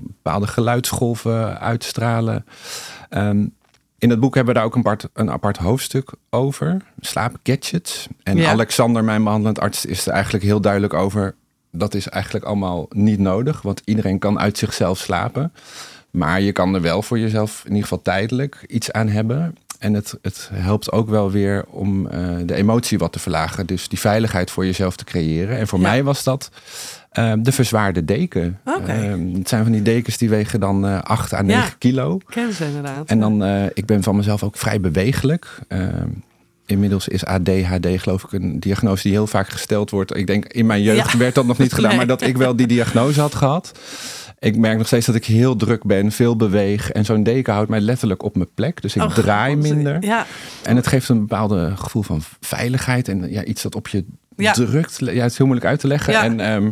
bepaalde 0.02 0.48
geluidsgolven 0.48 1.60
uitstralen. 1.60 2.46
Ehm, 3.10 3.46
in 3.98 4.10
het 4.10 4.20
boek 4.20 4.36
hebben 4.36 4.54
we 4.54 4.60
daar 4.60 4.70
ook 4.70 4.76
een 4.76 4.86
apart, 4.86 5.10
een 5.14 5.32
apart 5.32 5.58
hoofdstuk 5.58 6.12
over. 6.30 6.78
Slaapgadgets. 7.00 8.08
En 8.24 8.38
Ja. 8.38 8.50
Alexander, 8.50 9.04
mijn 9.04 9.24
behandelend 9.24 9.60
arts, 9.60 9.86
is 9.86 10.06
er 10.06 10.14
eigenlijk 10.14 10.44
heel 10.44 10.62
duidelijk 10.62 10.94
over. 10.94 11.36
Dat 11.76 11.94
is 11.94 12.08
eigenlijk 12.10 12.46
allemaal 12.46 12.86
niet 12.90 13.20
nodig. 13.20 13.62
Want 13.62 13.82
iedereen 13.86 14.20
kan 14.20 14.40
uit 14.40 14.58
zichzelf 14.58 14.98
slapen. 14.98 15.52
Maar 16.12 16.42
je 16.42 16.52
kan 16.52 16.76
er 16.76 16.82
wel 16.82 17.02
voor 17.02 17.20
jezelf 17.20 17.60
in 17.64 17.68
ieder 17.70 17.84
geval 17.84 18.02
tijdelijk 18.02 18.66
iets 18.68 18.92
aan 18.92 19.08
hebben. 19.08 19.56
En 19.80 19.94
het, 19.94 20.18
het 20.22 20.50
helpt 20.54 20.92
ook 20.92 21.10
wel 21.10 21.32
weer 21.32 21.66
om 21.70 22.08
eh, 22.08 22.36
de 22.46 22.54
emotie 22.56 22.98
wat 22.98 23.12
te 23.12 23.20
verlagen. 23.20 23.66
Dus 23.66 23.88
die 23.88 24.00
veiligheid 24.00 24.52
voor 24.52 24.66
jezelf 24.66 24.96
te 24.96 25.04
creëren. 25.04 25.58
En 25.58 25.68
voor 25.68 25.80
Ja. 25.80 25.88
mij 25.88 26.04
was 26.04 26.24
dat 26.24 26.50
eh, 27.12 27.34
de 27.38 27.52
verzwaarde 27.52 28.06
deken. 28.06 28.60
Oké. 28.66 28.92
Eh, 28.92 29.12
het 29.38 29.50
zijn 29.50 29.64
van 29.64 29.72
die 29.72 29.82
dekens 29.82 30.18
die 30.18 30.30
wegen 30.30 30.60
dan 30.60 30.86
eh 30.88 31.02
8 31.02 31.34
à 31.34 31.42
9 31.42 31.62
Ja. 31.64 31.70
kilo. 31.78 32.20
Ken 32.30 32.54
ze 32.54 32.66
inderdaad. 32.66 33.08
En 33.10 33.20
dan, 33.20 33.44
eh, 33.44 33.66
ik 33.74 33.86
ben 33.86 34.04
van 34.04 34.16
mezelf 34.16 34.44
ook 34.44 34.58
vrij 34.58 34.80
bewegelijk. 34.80 35.60
Inmiddels 36.66 37.08
is 37.08 37.26
ADHD 37.26 37.88
geloof 38.02 38.24
ik 38.24 38.32
een 38.32 38.60
diagnose 38.60 39.04
die 39.04 39.12
heel 39.12 39.28
vaak 39.28 39.50
gesteld 39.50 39.90
wordt. 39.90 40.16
Ik 40.18 40.28
denk 40.28 40.46
in 40.46 40.66
mijn 40.66 40.82
jeugd 40.82 41.12
Ja. 41.12 41.18
werd 41.18 41.36
dat 41.36 41.46
nog 41.46 41.58
niet 41.58 41.74
gedaan, 41.74 41.88
Nee. 41.90 41.98
maar 41.98 42.08
dat 42.08 42.22
ik 42.22 42.38
wel 42.38 42.56
die 42.56 42.68
diagnose 42.68 43.20
had 43.20 43.36
gehad. 43.36 43.72
Ik 44.40 44.58
merk 44.58 44.78
nog 44.78 44.88
steeds 44.88 45.06
dat 45.06 45.16
ik 45.16 45.26
heel 45.26 45.56
druk 45.56 45.84
ben, 45.84 46.12
veel 46.12 46.36
beweeg. 46.36 46.92
En 46.92 47.06
zo'n 47.06 47.24
deken 47.24 47.54
houdt 47.54 47.70
mij 47.70 47.80
letterlijk 47.80 48.24
op 48.24 48.36
mijn 48.36 48.50
plek. 48.56 48.82
Dus 48.82 48.96
ik 48.96 49.02
Oh, 49.02 49.12
draai 49.14 49.54
God. 49.54 49.62
minder. 49.64 49.98
Ja, 50.04 50.26
En 50.64 50.76
het 50.76 50.88
geeft 50.88 51.10
een 51.10 51.20
bepaalde 51.20 51.72
gevoel 51.76 52.02
van 52.04 52.22
veiligheid. 52.40 53.08
En 53.08 53.32
ja, 53.32 53.44
iets 53.44 53.62
dat 53.62 53.76
op 53.76 53.88
je 53.88 54.06
Ja. 54.38 54.52
drukt. 54.52 54.98
Ja, 55.00 55.06
het 55.22 55.32
is 55.32 55.38
heel 55.38 55.46
moeilijk 55.48 55.70
uit 55.70 55.80
te 55.80 55.88
leggen. 55.88 56.14
Ja. 56.14 56.24
En 56.24 56.40
ehm, 56.40 56.72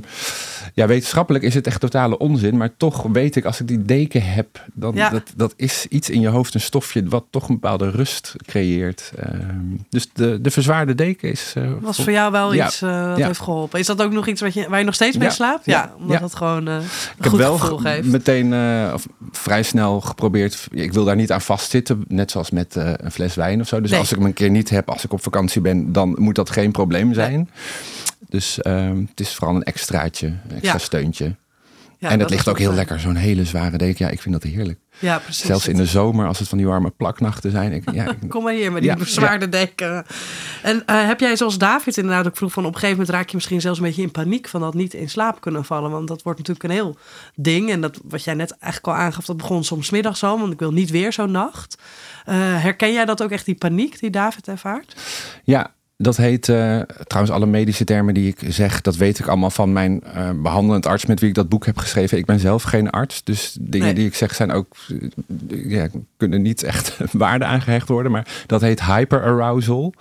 ja, 0.74 0.88
wetenschappelijk 0.88 1.44
is 1.44 1.54
het 1.54 1.68
echt 1.68 1.80
totale 1.80 2.18
onzin. 2.18 2.58
Maar 2.58 2.70
toch 2.78 3.04
weet 3.12 3.36
ik, 3.36 3.46
als 3.46 3.60
ik 3.60 3.68
die 3.68 3.82
deken 3.86 4.24
heb, 4.24 4.66
dan 4.74 4.96
Ja. 4.96 5.10
dat, 5.10 5.24
dat 5.36 5.54
is 5.56 5.86
iets 5.90 6.10
in 6.10 6.22
je 6.22 6.28
hoofd, 6.28 6.54
een 6.54 6.62
stofje 6.62 7.04
wat 7.08 7.26
toch 7.30 7.48
een 7.50 7.54
bepaalde 7.60 7.90
rust 7.90 8.36
creëert. 8.46 9.12
Ehm, 9.18 9.60
dus 9.90 10.10
de, 10.14 10.42
de 10.42 10.52
verzwaarde 10.52 10.96
deken 10.96 11.30
is. 11.32 11.54
eh, 11.58 11.72
was 11.82 11.98
voor 11.98 12.12
jou 12.12 12.32
wel 12.32 12.54
Ja. 12.54 12.66
iets 12.66 12.82
eh, 12.82 13.08
dat 13.10 13.18
Ja. 13.18 13.26
heeft 13.28 13.40
geholpen. 13.40 13.80
Is 13.80 13.86
dat 13.86 14.02
ook 14.02 14.12
nog 14.12 14.28
iets 14.28 14.42
wat 14.42 14.54
je, 14.54 14.70
waar 14.70 14.80
je 14.80 14.86
nog 14.86 14.94
steeds 14.96 15.18
mee 15.18 15.30
slaapt? 15.30 15.66
Ja, 15.66 15.94
omdat 15.98 16.22
het 16.22 16.36
gewoon 16.36 16.68
eh, 16.68 16.76
Ik 17.18 17.24
heb 17.24 17.32
wel 17.32 17.58
geeft. 17.58 18.08
meteen 18.08 18.54
of 18.94 19.06
vrij 19.32 19.64
snel 19.64 20.02
geprobeerd. 20.02 20.68
Ik 20.72 20.94
wil 20.94 21.04
daar 21.06 21.16
niet 21.16 21.32
aan 21.32 21.42
vastzitten, 21.42 22.04
net 22.08 22.32
zoals 22.32 22.50
met 22.52 22.76
een 22.76 23.12
fles 23.12 23.36
wijn 23.36 23.62
of 23.62 23.68
zo. 23.68 23.82
Dus 23.82 23.90
Nee. 23.90 24.00
als 24.00 24.12
ik 24.12 24.18
hem 24.18 24.26
een 24.26 24.34
keer 24.34 24.50
niet 24.50 24.70
heb, 24.70 24.90
als 24.90 25.04
ik 25.04 25.14
op 25.14 25.24
vakantie 25.24 25.62
ben, 25.62 25.92
dan 25.92 26.16
moet 26.20 26.36
dat 26.36 26.50
geen 26.50 26.72
probleem 26.72 27.14
zijn. 27.14 27.50
Dus 28.32 28.62
ehm, 28.62 29.00
het 29.10 29.20
is 29.20 29.36
vooral 29.36 29.56
een 29.56 29.64
extraatje, 29.64 30.28
een 30.28 30.52
extra 30.52 30.72
Ja. 30.72 30.78
steuntje. 30.78 31.36
Ja, 31.98 32.08
en 32.08 32.12
het 32.20 32.22
dat 32.22 32.30
ligt 32.30 32.48
ook 32.50 32.58
heel 32.60 32.74
lekker, 32.74 33.00
zo'n 33.00 33.16
hele 33.16 33.46
zware 33.46 33.78
deken. 33.78 34.06
Ja, 34.06 34.12
ik 34.12 34.22
vind 34.22 34.34
dat 34.42 34.52
heerlijk. 34.52 34.80
Ja, 35.00 35.20
precies. 35.20 35.46
Zelfs 35.46 35.68
in 35.68 35.76
de 35.76 35.86
zomer, 35.86 36.28
als 36.28 36.40
het 36.40 36.48
van 36.48 36.58
die 36.58 36.68
warme 36.68 36.90
plaknachten 36.90 37.52
zijn. 37.52 37.72
Ik, 37.74 37.92
ja, 37.92 38.08
ik- 38.22 38.30
Kom 38.30 38.44
maar 38.44 38.54
hier 38.54 38.72
met 38.72 38.82
die 38.82 38.92
Ja, 38.92 38.98
bezwaarde 38.98 39.50
dekken. 39.50 40.06
En 40.64 40.86
eh, 40.86 41.06
heb 41.06 41.20
jij 41.20 41.36
zoals 41.38 41.58
David 41.58 41.98
inderdaad 41.98 42.28
ook 42.28 42.38
vroeg 42.38 42.52
van... 42.52 42.66
op 42.66 42.74
een 42.74 42.80
gegeven 42.80 42.98
moment 42.98 43.16
raak 43.16 43.30
je 43.30 43.36
misschien 43.36 43.62
zelfs 43.62 43.80
een 43.80 43.86
beetje 43.86 44.02
in 44.02 44.12
paniek... 44.12 44.48
van 44.48 44.62
dat 44.62 44.74
niet 44.74 44.94
in 44.94 45.10
slaap 45.10 45.42
kunnen 45.42 45.66
vallen. 45.66 45.92
Want 45.92 46.08
dat 46.08 46.22
wordt 46.22 46.40
natuurlijk 46.40 46.66
een 46.68 46.76
heel 46.76 46.98
ding. 47.36 47.70
En 47.72 47.82
dat, 47.82 48.00
wat 48.04 48.24
jij 48.24 48.34
net 48.34 48.52
eigenlijk 48.60 48.98
al 48.98 49.04
aangaf, 49.04 49.26
dat 49.26 49.38
begon 49.38 49.64
soms 49.64 49.90
middags 49.90 50.24
al... 50.24 50.40
want 50.40 50.54
ik 50.54 50.60
wil 50.60 50.72
niet 50.72 50.90
weer 50.90 51.14
zo'n 51.14 51.32
nacht. 51.32 51.78
Eh, 52.26 52.36
herken 52.38 52.94
jij 52.94 53.06
dat 53.06 53.24
ook 53.24 53.32
echt, 53.32 53.46
die 53.46 53.56
paniek 53.56 54.00
die 54.00 54.10
David 54.10 54.48
ervaart? 54.48 54.96
ja, 55.44 55.72
dat 56.02 56.18
heet 56.18 56.50
eh, 56.50 56.80
trouwens 57.08 57.36
alle 57.36 57.46
medische 57.46 57.84
termen 57.84 58.14
die 58.14 58.28
ik 58.28 58.54
zeg, 58.54 58.82
dat 58.82 58.96
weet 58.96 59.20
ik 59.20 59.28
allemaal 59.28 59.50
van 59.50 59.74
mijn 59.74 60.04
eh, 60.04 60.30
behandelend 60.42 60.86
arts 60.86 61.06
met 61.06 61.20
wie 61.20 61.30
ik 61.30 61.36
dat 61.36 61.50
boek 61.50 61.66
heb 61.66 61.78
geschreven. 61.78 62.18
Ik 62.18 62.26
ben 62.26 62.40
zelf 62.40 62.64
geen 62.64 62.90
arts, 62.90 63.24
dus 63.24 63.58
dingen 63.60 63.86
Nee. 63.86 63.96
die 63.96 64.06
ik 64.06 64.16
zeg 64.16 64.36
zijn 64.36 64.52
ook, 64.52 64.76
eh, 65.50 65.70
ja, 65.70 65.88
kunnen 66.18 66.42
niet 66.42 66.64
echt 66.64 66.98
waarde 67.12 67.46
aangehecht 67.46 67.88
worden. 67.88 68.12
Maar 68.12 68.28
dat 68.48 68.62
heet 68.62 68.84
hyperarousal. 68.84 69.94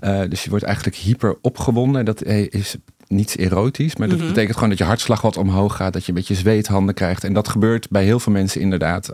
Eh 0.00 0.20
dus 0.28 0.44
je 0.44 0.50
wordt 0.50 0.64
eigenlijk 0.64 0.96
hyper 0.96 1.36
opgewonden. 1.40 2.04
Dat 2.04 2.24
is 2.24 2.76
niets 3.06 3.36
erotisch, 3.36 3.96
maar 3.96 4.08
dat 4.08 4.18
Mhm. 4.18 4.26
betekent 4.26 4.54
gewoon 4.54 4.68
dat 4.68 4.78
je 4.78 4.84
hartslag 4.84 5.20
wat 5.20 5.36
omhoog 5.36 5.76
gaat, 5.76 5.92
dat 5.92 6.02
je 6.02 6.08
een 6.08 6.14
beetje 6.18 6.34
zweethanden 6.34 6.94
krijgt. 6.94 7.24
En 7.24 7.32
dat 7.32 7.48
gebeurt 7.48 7.90
bij 7.90 8.04
heel 8.04 8.20
veel 8.20 8.32
mensen 8.32 8.60
inderdaad. 8.60 9.12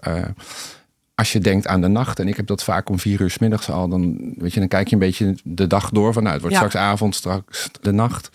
Als 1.14 1.32
je 1.32 1.38
denkt 1.38 1.66
aan 1.66 1.80
de 1.80 1.88
nacht, 1.88 2.18
en 2.18 2.28
ik 2.28 2.36
heb 2.36 2.46
dat 2.46 2.62
vaak 2.64 2.88
om 2.88 2.98
vier 2.98 3.20
uur 3.20 3.30
's 3.30 3.38
middags 3.38 3.70
al, 3.70 3.88
dan, 3.88 4.34
weet 4.36 4.52
je, 4.52 4.58
dan 4.58 4.68
kijk 4.68 4.88
je 4.88 4.94
een 4.94 5.00
beetje 5.00 5.36
de 5.44 5.66
dag 5.66 5.90
door 5.90 6.12
van 6.12 6.22
nou, 6.22 6.34
het 6.34 6.42
wordt 6.42 6.56
Ja. 6.56 6.68
straks 6.68 6.84
avond, 6.86 7.14
straks 7.14 7.68
de 7.80 7.92
nacht. 7.92 8.28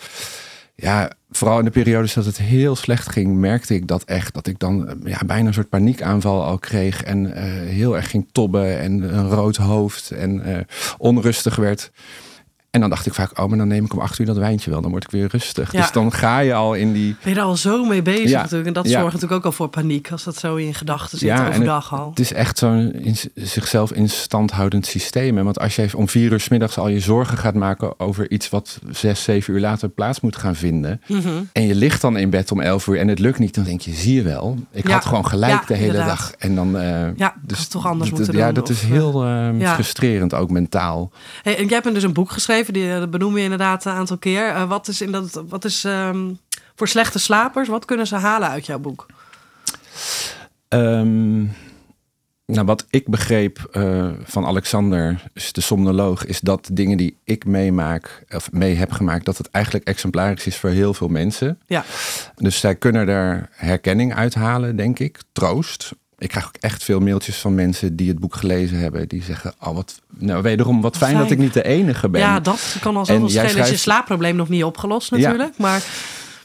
Ja, 0.75 1.11
vooral 1.31 1.59
in 1.59 1.65
de 1.65 1.71
periodes 1.71 2.13
dat 2.13 2.25
het 2.25 2.37
heel 2.37 2.75
slecht 2.75 3.09
ging, 3.09 3.35
merkte 3.35 3.73
ik 3.75 3.87
dat 3.87 4.03
echt. 4.03 4.33
Dat 4.33 4.47
ik 4.47 4.59
dan 4.59 4.87
eh, 4.87 4.95
ja, 5.03 5.19
bijna 5.25 5.47
een 5.47 5.53
soort 5.53 5.69
paniekaanval 5.69 6.43
al 6.43 6.57
kreeg. 6.57 7.03
En 7.03 7.33
eh, 7.33 7.43
heel 7.69 7.95
erg 7.95 8.09
ging 8.09 8.27
tobben 8.31 8.79
en 8.79 9.15
een 9.17 9.29
rood 9.29 9.55
hoofd 9.55 10.11
en 10.11 10.43
eh, 10.43 10.59
onrustig 10.97 11.55
werd. 11.55 11.91
En 12.71 12.79
dan 12.79 12.89
dacht 12.89 13.05
ik 13.05 13.13
vaak, 13.13 13.39
oh, 13.39 13.47
maar 13.49 13.57
dan 13.57 13.67
neem 13.67 13.85
ik 13.85 13.93
om 13.93 13.99
acht 13.99 14.19
uur 14.19 14.25
dat 14.25 14.37
wijntje 14.37 14.69
wel. 14.69 14.81
Dan 14.81 14.91
word 14.91 15.03
ik 15.03 15.11
weer 15.11 15.27
rustig. 15.31 15.71
Ja. 15.71 15.81
Dus 15.81 15.91
dan 15.91 16.11
ga 16.11 16.39
je 16.39 16.53
al 16.53 16.73
in 16.73 16.93
die... 16.93 17.15
Ben 17.23 17.33
je 17.33 17.39
er 17.39 17.45
al 17.45 17.55
zo 17.55 17.85
mee 17.85 18.01
bezig 18.01 18.29
Ja. 18.29 18.41
natuurlijk. 18.41 18.67
En 18.67 18.73
dat 18.73 18.85
Ja. 18.85 18.91
zorgt 18.99 19.13
natuurlijk 19.13 19.39
ook 19.39 19.45
al 19.45 19.51
voor 19.51 19.67
paniek... 19.67 20.11
als 20.11 20.23
dat 20.23 20.35
zo 20.35 20.55
in 20.55 20.65
je 20.65 20.73
gedachten 20.73 21.17
zit 21.17 21.27
Ja, 21.27 21.47
overdag 21.47 21.93
al. 21.93 22.09
Het 22.09 22.19
is 22.19 22.33
echt 22.33 22.57
zo'n 22.57 22.93
zichzelf 23.35 23.91
in 23.91 24.09
stand 24.09 24.51
houdend 24.51 24.85
systeem. 24.85 25.37
hè. 25.37 25.43
Want 25.43 25.59
als 25.59 25.75
je 25.75 25.89
om 25.95 26.07
vier 26.09 26.31
uur 26.31 26.39
's 26.39 26.47
middags 26.49 26.77
al 26.77 26.87
je 26.87 26.99
zorgen 26.99 27.37
gaat 27.37 27.53
maken 27.55 27.99
over 27.99 28.31
iets 28.31 28.49
wat 28.49 28.79
zes, 28.91 29.23
zeven 29.23 29.53
uur 29.53 29.59
later 29.59 29.89
plaats 29.89 30.19
moet 30.21 30.35
gaan 30.35 30.55
vinden. 30.55 31.01
Mhm. 31.07 31.27
En 31.53 31.63
je 31.67 31.75
ligt 31.75 32.01
dan 32.01 32.17
in 32.17 32.29
bed 32.29 32.51
om 32.51 32.59
elf 32.61 32.87
uur 32.87 32.99
en 32.99 33.07
het 33.07 33.19
lukt 33.19 33.39
niet, 33.39 33.55
dan 33.55 33.63
denk 33.63 33.81
je, 33.81 33.91
zie 33.93 34.13
je 34.15 34.21
wel. 34.21 34.57
Ik 34.71 34.87
Ja. 34.87 34.93
had 34.93 35.05
gewoon 35.05 35.25
gelijk 35.27 35.51
Ja, 35.51 35.63
de 35.67 35.73
hele 35.73 35.85
inderdaad. 35.87 36.17
dag. 36.17 36.31
En 36.37 36.55
dan, 36.55 36.77
eh, 36.77 37.15
Ja, 37.15 37.33
dat 37.41 37.57
is 37.57 37.67
toch 37.67 37.85
anders 37.87 38.11
moeten 38.11 38.33
Ja, 38.37 38.45
doen, 38.45 38.53
dat 38.53 38.63
of, 38.63 38.69
is 38.69 38.81
heel 38.81 39.23
eh, 39.25 39.59
ja. 39.59 39.73
frustrerend, 39.73 40.33
ook 40.33 40.49
mentaal. 40.49 41.11
Hey, 41.43 41.57
en 41.57 41.65
jij 41.67 41.79
hebt 41.83 41.93
dus 41.93 42.03
een 42.03 42.13
boek 42.13 42.31
geschreven, 42.31 42.56
die 42.65 42.91
eh, 42.91 42.99
dat 42.99 43.11
benoem 43.11 43.37
je 43.37 43.43
inderdaad 43.43 43.85
een 43.85 43.91
aantal 43.91 44.17
keer. 44.17 44.47
Eh, 44.47 44.69
wat 44.69 44.87
is, 44.87 45.01
in 45.01 45.11
dat, 45.11 45.43
wat 45.47 45.65
is 45.65 45.83
ehm, 45.83 46.33
voor 46.75 46.87
slechte 46.87 47.19
slapers, 47.19 47.67
wat 47.67 47.85
kunnen 47.85 48.07
ze 48.07 48.15
halen 48.15 48.49
uit 48.49 48.65
jouw 48.65 48.79
boek? 48.79 49.05
Ehm, 50.67 51.43
nou, 52.45 52.65
wat 52.65 52.85
ik 52.89 53.07
begreep 53.07 53.67
eh, 53.71 54.09
van 54.23 54.45
Alexander, 54.45 55.23
de 55.51 55.61
somnoloog, 55.61 56.25
is 56.25 56.39
dat 56.39 56.69
dingen 56.71 56.97
die 56.97 57.17
ik 57.23 57.45
meemaak, 57.45 58.23
of 58.29 58.51
mee 58.51 58.75
heb 58.75 58.91
gemaakt, 58.91 59.25
dat 59.25 59.37
het 59.37 59.49
eigenlijk 59.51 59.87
exemplarisch 59.87 60.47
is 60.47 60.57
voor 60.57 60.69
heel 60.69 60.93
veel 60.93 61.07
mensen. 61.07 61.59
Ja. 61.65 61.85
Dus 62.35 62.59
zij 62.59 62.75
kunnen 62.75 63.07
er 63.07 63.49
herkenning 63.51 64.15
uithalen, 64.15 64.75
denk 64.75 64.99
ik. 64.99 65.19
Troost. 65.31 65.91
Ik 66.17 66.29
krijg 66.29 66.45
ook 66.47 66.55
echt 66.59 66.83
veel 66.83 66.99
mailtjes 66.99 67.37
van 67.37 67.55
mensen 67.55 67.95
die 67.95 68.07
het 68.09 68.19
boek 68.19 68.35
gelezen 68.35 68.77
hebben. 68.79 69.07
Die 69.07 69.23
zeggen, 69.23 69.53
oh 69.63 69.73
wat, 69.75 70.01
nou 70.17 70.41
wederom 70.41 70.81
wat 70.81 70.97
fijn, 70.97 71.11
fijn. 71.11 71.23
dat 71.23 71.31
ik 71.31 71.37
niet 71.37 71.53
de 71.53 71.63
enige 71.63 72.09
ben. 72.09 72.21
Ja, 72.21 72.39
dat 72.39 72.77
kan 72.81 72.93
al 72.95 72.99
En 72.99 73.05
zoveel 73.05 73.27
jij 73.27 73.47
schelen. 73.47 73.65
Is 73.65 73.71
je 73.71 73.77
slaapprobleem 73.77 74.35
nog 74.35 74.49
niet 74.49 74.63
opgelost 74.63 75.09
Ja. 75.09 75.17
natuurlijk. 75.17 75.57
Maar 75.57 75.83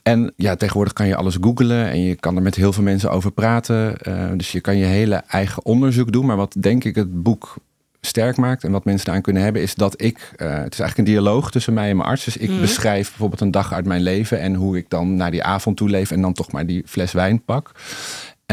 En 0.03 0.33
ja, 0.37 0.57
tegenwoordig 0.57 0.93
kan 0.93 1.07
je 1.07 1.17
alles 1.17 1.37
googlen 1.41 1.91
en 1.91 2.03
je 2.03 2.15
kan 2.15 2.37
er 2.37 2.43
met 2.43 2.55
heel 2.55 2.73
veel 2.73 2.83
mensen 2.83 3.11
over 3.11 3.31
praten. 3.31 3.99
Eh, 3.99 4.25
dus 4.37 4.53
je 4.53 4.61
kan 4.61 4.77
je 4.77 4.85
hele 4.85 5.23
eigen 5.29 5.65
onderzoek 5.65 6.13
doen. 6.13 6.27
Maar 6.27 6.37
wat 6.37 6.55
denk 6.59 6.85
ik 6.85 6.95
het 6.95 7.23
boek 7.23 7.55
sterk 8.01 8.37
maakt 8.37 8.65
en 8.65 8.71
wat 8.73 8.85
mensen 8.85 9.05
daaraan 9.05 9.23
kunnen 9.23 9.43
hebben, 9.43 9.63
is 9.63 9.75
dat 9.75 10.03
ik, 10.03 10.33
eh, 10.37 10.47
het 10.49 10.73
is 10.73 10.79
eigenlijk 10.81 10.99
een 10.99 11.05
dialoog 11.15 11.51
tussen 11.51 11.75
mij 11.75 11.91
en 11.91 11.97
mijn 11.97 12.09
arts. 12.09 12.25
Dus 12.25 12.37
ik 12.37 12.51
Mhm. 12.51 12.61
beschrijf 12.61 13.09
bijvoorbeeld 13.09 13.41
een 13.41 13.51
dag 13.51 13.73
uit 13.73 13.87
mijn 13.87 14.03
leven 14.03 14.41
en 14.41 14.55
hoe 14.55 14.77
ik 14.77 14.85
dan 14.89 15.17
naar 15.17 15.31
die 15.31 15.43
avond 15.43 15.77
toe 15.77 15.89
leef 15.91 16.11
en 16.11 16.21
dan 16.21 16.33
toch 16.33 16.53
maar 16.53 16.67
die 16.67 16.83
fles 16.87 17.13
wijn 17.13 17.45
pak. 17.45 17.71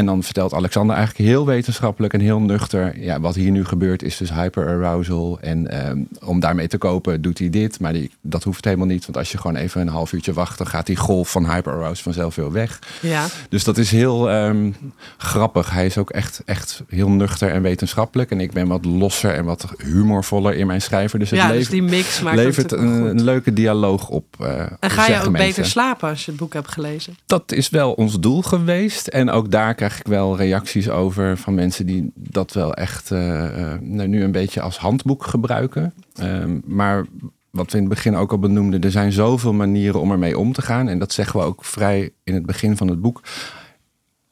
En 0.00 0.06
dan 0.06 0.22
vertelt 0.22 0.54
Alexander 0.54 0.96
eigenlijk 0.96 1.28
heel 1.28 1.46
wetenschappelijk 1.46 2.12
en 2.12 2.20
heel 2.20 2.40
nuchter. 2.40 3.00
Ja, 3.00 3.20
wat 3.20 3.34
hier 3.34 3.50
nu 3.50 3.64
gebeurt 3.64 4.02
is 4.02 4.16
dus 4.16 4.32
hyperarousal. 4.32 5.38
En 5.40 5.68
ehm, 5.70 5.98
om 6.24 6.40
daarmee 6.40 6.68
te 6.68 6.78
kopen 6.78 7.22
doet 7.22 7.38
hij 7.38 7.50
dit. 7.50 7.80
Maar 7.80 7.92
die, 7.92 8.10
dat 8.20 8.42
hoeft 8.44 8.64
helemaal 8.64 8.86
niet. 8.86 9.04
Want 9.04 9.16
als 9.16 9.32
je 9.32 9.38
gewoon 9.38 9.56
even 9.56 9.80
een 9.80 9.88
half 9.88 10.12
uurtje 10.12 10.32
wacht, 10.32 10.58
dan 10.58 10.66
gaat 10.66 10.86
die 10.86 10.96
golf 10.96 11.30
van 11.30 11.50
hyperarousal 11.50 12.02
vanzelf 12.02 12.34
weer 12.34 12.52
weg. 12.52 12.78
Ja. 13.00 13.26
Dus 13.48 13.64
dat 13.64 13.78
is 13.78 13.90
heel 13.90 14.30
ehm, 14.30 14.70
grappig. 15.16 15.70
Hij 15.70 15.86
is 15.86 15.98
ook 15.98 16.10
echt, 16.10 16.42
echt 16.44 16.82
heel 16.88 17.10
nuchter 17.10 17.50
en 17.50 17.62
wetenschappelijk. 17.62 18.30
En 18.30 18.40
ik 18.40 18.52
ben 18.52 18.68
wat 18.68 18.84
losser 18.84 19.34
en 19.34 19.44
wat 19.44 19.66
humorvoller 19.78 20.54
in 20.54 20.66
mijn 20.66 20.82
schrijven. 20.82 21.18
Dus 21.18 21.30
het 21.30 21.38
ja, 21.38 21.46
dus 21.46 21.54
levert, 21.56 21.72
die 21.72 21.82
mix 21.82 22.20
maakt 22.20 22.36
levert 22.36 22.72
een, 22.72 23.22
leuke 23.22 23.52
dialoog 23.52 24.08
op. 24.08 24.24
eh, 24.40 24.60
En 24.80 24.90
ga 24.90 25.06
je 25.06 25.22
ook 25.26 25.32
beter 25.32 25.66
slapen 25.66 26.08
als 26.08 26.24
je 26.24 26.30
het 26.30 26.40
boek 26.40 26.52
hebt 26.52 26.68
gelezen? 26.68 27.16
Dat 27.26 27.52
is 27.52 27.68
wel 27.68 27.92
ons 27.92 28.20
doel 28.20 28.42
geweest. 28.42 29.06
En 29.06 29.30
ook 29.30 29.50
daar 29.50 29.74
krijg 29.74 29.89
ik 29.98 30.06
wel 30.06 30.36
reacties 30.36 30.88
over 30.88 31.36
van 31.36 31.54
mensen 31.54 31.86
die 31.86 32.10
dat 32.14 32.52
wel 32.52 32.74
echt 32.74 33.10
eh, 33.10 33.72
eh, 33.72 33.80
nou, 33.80 34.08
nu 34.08 34.22
een 34.22 34.32
beetje 34.32 34.60
als 34.60 34.78
handboek 34.78 35.24
gebruiken. 35.24 35.94
Ehm, 36.14 36.58
maar 36.64 37.06
wat 37.50 37.70
we 37.72 37.76
in 37.78 37.84
het 37.84 37.94
begin 37.94 38.16
ook 38.16 38.30
al 38.30 38.38
benoemden, 38.38 38.80
er 38.80 38.90
zijn 38.90 39.12
zoveel 39.12 39.52
manieren 39.52 40.00
om 40.00 40.10
ermee 40.10 40.38
om 40.38 40.52
te 40.52 40.62
gaan. 40.62 40.88
En 40.88 40.98
dat 40.98 41.12
zeggen 41.12 41.40
we 41.40 41.46
ook 41.46 41.64
vrij 41.64 42.10
in 42.24 42.34
het 42.34 42.46
begin 42.46 42.76
van 42.76 42.88
het 42.88 43.00
boek. 43.00 43.22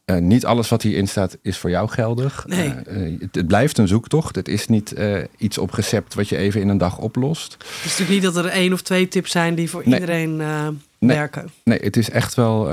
Eh, 0.05 0.17
niet 0.19 0.47
alles 0.47 0.69
wat 0.69 0.83
hierin 0.83 1.09
staat 1.09 1.39
is 1.43 1.59
voor 1.59 1.71
jou 1.71 1.89
geldig. 1.89 2.45
Nee. 2.47 2.69
Het, 3.19 3.35
het 3.35 3.47
blijft 3.47 3.79
een 3.79 3.89
zoektocht. 3.89 4.37
Het 4.37 4.49
is 4.49 4.67
niet 4.69 4.95
iets 5.37 5.59
op 5.59 5.71
recept 5.71 6.15
wat 6.15 6.29
je 6.29 6.37
even 6.37 6.61
in 6.61 6.69
een 6.69 6.79
dag 6.79 6.99
oplost. 6.99 7.53
Het 7.53 7.85
is 7.85 7.99
natuurlijk 7.99 8.11
niet 8.11 8.35
dat 8.35 8.45
er 8.45 8.51
één 8.51 8.73
of 8.73 8.83
twee 8.83 9.09
tips 9.09 9.31
zijn 9.31 9.55
die 9.55 9.71
voor 9.71 9.83
Nee. 9.85 10.01
iedereen 10.01 10.37
Nee. 10.37 11.17
werken. 11.17 11.49
Nee, 11.65 11.79
het 11.83 11.97
is 11.97 12.11
echt 12.11 12.35
wel 12.35 12.69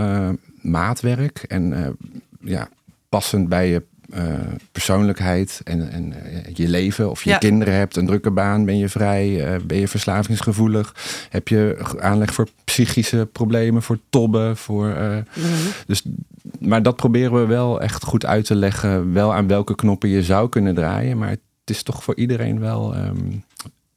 maatwerk 0.61 1.43
en 1.47 1.97
ja, 2.45 2.69
passend 3.09 3.49
bij 3.49 3.69
je 3.69 3.83
eh, 4.09 4.23
persoonlijkheid 4.71 5.61
en, 5.63 5.91
en 5.91 6.13
eh, 6.23 6.53
je 6.53 6.67
leven. 6.67 7.09
Of 7.09 7.23
je 7.23 7.29
Ja. 7.29 7.37
kinderen 7.37 7.73
hebt, 7.73 7.95
een 7.95 8.05
drukke 8.05 8.31
baan, 8.31 8.65
ben 8.65 8.77
je 8.77 8.89
vrij, 8.89 9.45
eh, 9.53 9.61
ben 9.61 9.77
je 9.77 9.87
verslavingsgevoelig, 9.87 10.95
heb 11.29 11.47
je 11.47 11.77
aanleg 11.99 12.33
voor 12.33 12.47
psychische 12.63 13.29
problemen, 13.31 13.81
voor 13.81 13.99
tobben, 14.09 14.57
voor. 14.57 14.87
Mhm. 14.87 15.23
dus, 15.87 16.03
maar 16.59 16.83
dat 16.83 16.95
proberen 16.95 17.33
we 17.33 17.45
wel 17.45 17.81
echt 17.81 18.03
goed 18.03 18.25
uit 18.25 18.45
te 18.45 18.55
leggen, 18.55 19.13
wel 19.13 19.33
aan 19.33 19.47
welke 19.47 19.75
knoppen 19.75 20.09
je 20.09 20.23
zou 20.23 20.49
kunnen 20.49 20.75
draaien. 20.75 21.17
Maar 21.17 21.29
het 21.29 21.39
is 21.65 21.83
toch 21.83 22.03
voor 22.03 22.15
iedereen 22.15 22.59
wel 22.59 22.95
ehm, 22.95 23.15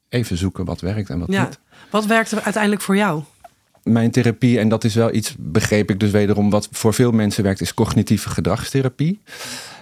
even 0.09 0.37
zoeken 0.37 0.65
wat 0.65 0.81
werkt 0.81 1.11
en 1.11 1.19
wat 1.19 1.33
Ja. 1.33 1.45
niet 1.45 1.59
Wat 1.91 2.07
werkt 2.07 2.31
er 2.33 2.41
uiteindelijk 2.43 2.83
voor 2.83 2.97
jou? 2.97 3.23
Mijn 3.83 4.11
therapie, 4.11 4.59
en 4.59 4.69
dat 4.69 4.85
is 4.85 4.95
wel 4.95 5.15
iets, 5.15 5.35
begreep 5.39 5.91
ik 5.91 6.01
dus 6.01 6.11
wederom, 6.11 6.51
wat 6.51 6.69
voor 6.71 6.95
veel 6.95 7.13
mensen 7.13 7.43
werkt, 7.43 7.61
is 7.61 7.75
cognitieve 7.75 8.29
gedragstherapie. 8.29 9.21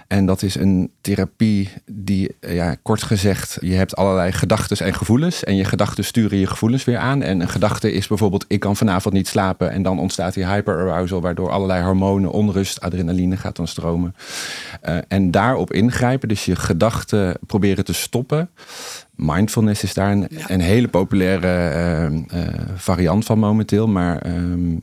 En 0.07 0.25
dat 0.25 0.41
is 0.41 0.55
een 0.55 0.91
therapie 1.01 1.69
die, 1.85 2.35
ja, 2.39 2.75
kort 2.81 3.03
gezegd, 3.03 3.57
je 3.61 3.73
hebt 3.73 3.95
allerlei 3.95 4.31
gedachten 4.31 4.85
en 4.85 4.93
gevoelens. 4.93 5.43
En 5.43 5.55
je 5.55 5.63
gedachten 5.63 6.03
sturen 6.03 6.37
je 6.37 6.47
gevoelens 6.47 6.85
weer 6.85 6.97
aan. 6.97 7.21
En 7.21 7.41
een 7.41 7.49
gedachte 7.49 7.91
is 7.91 8.07
bijvoorbeeld, 8.07 8.45
ik 8.47 8.59
kan 8.59 8.75
vanavond 8.75 9.13
niet 9.13 9.27
slapen. 9.27 9.71
En 9.71 9.83
dan 9.83 9.99
ontstaat 9.99 10.33
die 10.33 10.45
hyperarousal, 10.45 11.21
waardoor 11.21 11.49
allerlei 11.49 11.83
hormonen, 11.83 12.31
onrust, 12.31 12.81
adrenaline 12.81 13.37
gaat 13.37 13.55
dan 13.55 13.67
stromen. 13.67 14.15
Eh, 14.81 14.97
en 15.07 15.31
daarop 15.31 15.73
ingrijpen, 15.73 16.27
dus 16.27 16.45
je 16.45 16.55
gedachten 16.55 17.37
proberen 17.45 17.85
te 17.85 17.93
stoppen. 17.93 18.49
Mindfulness 19.17 19.83
is 19.83 19.93
daar 19.93 20.11
een, 20.11 20.27
Ja. 20.29 20.49
een 20.49 20.61
hele 20.61 20.87
populaire 20.87 21.47
eh, 21.47 22.05
eh, 22.05 22.53
variant 22.75 23.25
van 23.25 23.39
momenteel. 23.39 23.87
Maar 23.87 24.17
ehm, 24.21 24.75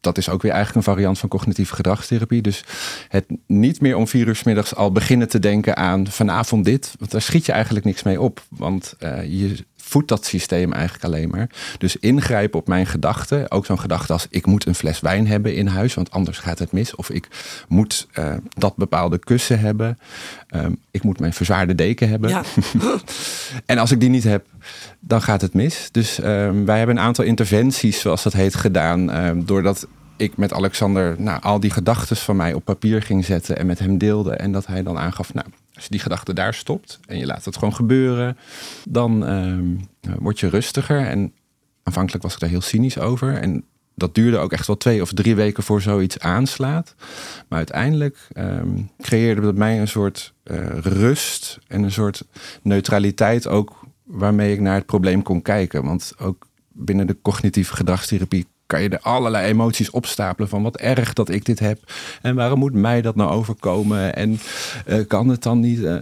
dat 0.00 0.18
is 0.18 0.28
ook 0.28 0.42
weer 0.42 0.52
eigenlijk 0.52 0.86
een 0.86 0.92
variant 0.92 1.18
van 1.18 1.28
cognitieve 1.28 1.74
gedragstherapie. 1.74 2.42
Dus 2.42 2.64
het 3.08 3.24
niet 3.46 3.80
meer 3.80 3.96
om 3.96 4.08
vier 4.08 4.26
uur 4.26 4.36
's 4.36 4.42
middags 4.42 4.74
al 4.74 4.92
beginnen 4.92 5.28
te 5.28 5.38
denken 5.38 5.76
aan 5.76 6.06
vanavond 6.06 6.64
dit. 6.64 6.94
Want 6.98 7.10
daar 7.10 7.20
schiet 7.22 7.46
je 7.46 7.52
eigenlijk 7.52 7.84
niks 7.84 8.02
mee 8.02 8.20
op. 8.20 8.42
Want 8.48 8.94
eh, 8.98 9.24
je 9.24 9.64
voedt 9.90 10.08
dat 10.08 10.24
systeem 10.24 10.72
eigenlijk 10.72 11.04
alleen 11.04 11.28
maar. 11.28 11.50
Dus 11.78 11.96
ingrijpen 11.96 12.58
op 12.58 12.68
mijn 12.68 12.86
gedachten. 12.86 13.50
Ook 13.50 13.66
zo'n 13.66 13.80
gedachte 13.80 14.12
als 14.12 14.26
ik 14.30 14.46
moet 14.46 14.66
een 14.66 14.74
fles 14.74 15.00
wijn 15.00 15.26
hebben 15.26 15.54
in 15.54 15.66
huis. 15.66 15.94
Want 15.94 16.10
anders 16.10 16.38
gaat 16.38 16.58
het 16.58 16.72
mis. 16.72 16.94
Of 16.94 17.10
ik 17.10 17.28
moet 17.68 18.08
eh, 18.12 18.34
dat 18.48 18.76
bepaalde 18.76 19.18
kussen 19.18 19.60
hebben. 19.60 19.98
Ehm, 20.48 20.72
ik 20.90 21.02
moet 21.02 21.20
mijn 21.20 21.32
verzwaarde 21.32 21.74
deken 21.74 22.08
hebben. 22.08 22.30
Ja. 22.30 22.42
En 23.66 23.78
als 23.78 23.90
ik 23.90 24.00
die 24.00 24.08
niet 24.08 24.24
heb, 24.24 24.46
dan 25.00 25.22
gaat 25.22 25.40
het 25.40 25.54
mis. 25.54 25.88
Dus 25.90 26.20
ehm, 26.20 26.64
wij 26.64 26.78
hebben 26.78 26.96
een 26.96 27.02
aantal 27.02 27.24
interventies, 27.24 28.00
zoals 28.00 28.22
dat 28.22 28.32
heet, 28.32 28.54
gedaan. 28.54 29.10
ehm, 29.10 29.44
doordat 29.44 29.86
ik 30.16 30.36
met 30.36 30.52
Alexander 30.52 31.14
nou, 31.18 31.42
al 31.42 31.60
die 31.60 31.70
gedachten 31.70 32.16
van 32.16 32.36
mij 32.36 32.52
op 32.52 32.64
papier 32.64 33.02
ging 33.02 33.24
zetten 33.24 33.58
en 33.58 33.66
met 33.66 33.78
hem 33.78 33.98
deelde. 33.98 34.32
En 34.32 34.52
dat 34.52 34.66
hij 34.66 34.82
dan 34.82 34.98
aangaf, 34.98 35.34
nou, 35.34 35.46
als 35.80 35.88
je 35.88 35.94
die 35.94 36.04
gedachte 36.04 36.32
daar 36.32 36.54
stopt 36.54 37.00
en 37.06 37.18
je 37.18 37.26
laat 37.26 37.44
het 37.44 37.56
gewoon 37.56 37.74
gebeuren, 37.74 38.36
dan 38.88 39.26
ehm, 39.26 39.76
word 40.18 40.40
je 40.40 40.48
rustiger. 40.48 41.06
En 41.06 41.32
aanvankelijk 41.82 42.22
was 42.22 42.34
ik 42.34 42.40
daar 42.40 42.48
heel 42.48 42.60
cynisch 42.60 42.98
over. 42.98 43.34
En 43.34 43.64
dat 43.94 44.14
duurde 44.14 44.38
ook 44.38 44.52
echt 44.52 44.66
wel 44.66 44.76
twee 44.76 45.02
of 45.02 45.12
drie 45.12 45.34
weken 45.34 45.62
voor 45.62 45.82
zoiets 45.82 46.18
aanslaat. 46.18 46.94
Maar 47.48 47.58
uiteindelijk 47.58 48.28
ehm, 48.32 48.82
creëerde 49.00 49.40
dat 49.40 49.54
mij 49.54 49.80
een 49.80 49.88
soort 49.88 50.32
eh, 50.42 50.78
rust 50.78 51.58
en 51.66 51.82
een 51.82 51.92
soort 51.92 52.24
neutraliteit 52.62 53.46
ook 53.46 53.80
waarmee 54.04 54.52
ik 54.52 54.60
naar 54.60 54.74
het 54.74 54.86
probleem 54.86 55.22
kon 55.22 55.42
kijken. 55.42 55.84
Want 55.84 56.12
ook 56.18 56.48
binnen 56.68 57.06
de 57.06 57.16
cognitieve 57.22 57.76
gedragstherapie 57.76 58.46
kan 58.70 58.82
je 58.82 58.88
er 58.88 59.00
allerlei 59.00 59.46
emoties 59.46 59.90
opstapelen 59.90 60.48
van 60.48 60.62
wat 60.62 60.76
erg 60.76 61.12
dat 61.12 61.28
ik 61.28 61.44
dit 61.44 61.58
heb 61.58 61.92
en 62.22 62.34
waarom 62.34 62.58
moet 62.58 62.74
mij 62.74 63.02
dat 63.02 63.16
nou 63.16 63.30
overkomen 63.30 64.14
en 64.16 64.40
eh, 64.86 65.06
kan 65.06 65.28
het 65.28 65.42
dan 65.42 65.60
niet? 65.60 65.82
eh? 65.82 65.96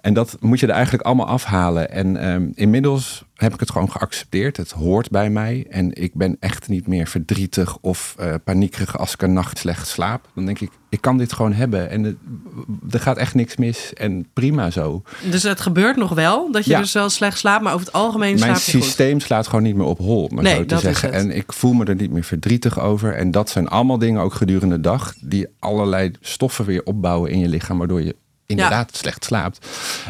en 0.00 0.14
dat 0.14 0.36
moet 0.40 0.60
je 0.60 0.66
er 0.66 0.72
eigenlijk 0.72 1.04
allemaal 1.04 1.26
afhalen. 1.26 1.90
En 1.90 2.16
ehm, 2.16 2.48
inmiddels 2.54 3.24
heb 3.34 3.54
ik 3.54 3.60
het 3.60 3.70
gewoon 3.70 3.90
geaccepteerd. 3.90 4.56
Het 4.56 4.70
hoort 4.70 5.10
bij 5.10 5.30
mij 5.30 5.66
en 5.70 6.02
ik 6.02 6.14
ben 6.14 6.36
echt 6.40 6.68
niet 6.68 6.86
meer 6.86 7.06
verdrietig 7.06 7.76
of 7.80 8.14
eh, 8.18 8.34
paniekerig 8.44 8.98
als 8.98 9.12
ik 9.12 9.22
een 9.22 9.32
nacht 9.32 9.58
slecht 9.58 9.88
slaap. 9.88 10.28
Dan 10.34 10.44
denk 10.44 10.60
ik, 10.60 10.70
ik 10.94 11.00
kan 11.00 11.18
dit 11.18 11.32
gewoon 11.32 11.52
hebben 11.52 11.90
en 11.90 12.02
het- 12.02 12.16
er 12.90 13.00
gaat 13.00 13.16
echt 13.16 13.34
niks 13.34 13.56
mis 13.56 13.92
en 13.94 14.26
prima 14.32 14.70
zo. 14.70 15.02
Dus 15.30 15.42
het 15.42 15.60
gebeurt 15.60 15.96
nog 15.96 16.10
wel, 16.14 16.52
dat 16.52 16.64
je 16.64 16.70
Ja. 16.70 16.80
dus 16.80 16.92
wel 16.92 17.08
slecht 17.10 17.38
slaapt, 17.38 17.62
maar 17.62 17.72
over 17.74 17.86
het 17.86 17.94
algemeen 17.94 18.34
Mijn 18.38 18.38
slaap 18.56 18.56
je 18.56 18.72
goed. 18.72 18.82
systeem 18.84 19.20
slaat 19.20 19.46
gewoon 19.46 19.62
niet 19.62 19.76
meer 19.76 19.86
op 19.86 19.98
hol, 19.98 20.28
maar 20.32 20.42
Nee, 20.42 20.54
zo 20.54 20.64
te 20.64 20.78
zeggen. 20.78 21.12
En 21.12 21.36
ik 21.36 21.52
voel 21.52 21.72
me 21.72 21.84
er 21.84 21.94
niet 21.94 22.10
meer 22.10 22.24
verdrietig 22.24 22.80
over. 22.80 23.14
En 23.14 23.30
dat 23.30 23.50
zijn 23.50 23.68
allemaal 23.68 23.98
dingen, 23.98 24.20
ook 24.20 24.34
gedurende 24.34 24.74
de 24.74 24.80
dag, 24.80 25.14
die 25.20 25.46
allerlei 25.58 26.10
stoffen 26.20 26.64
weer 26.64 26.82
opbouwen 26.84 27.30
in 27.30 27.38
je 27.38 27.48
lichaam, 27.48 27.78
waardoor 27.78 28.02
je 28.02 28.16
inderdaad 28.46 28.96
slecht 28.96 29.24
slaapt. 29.24 29.66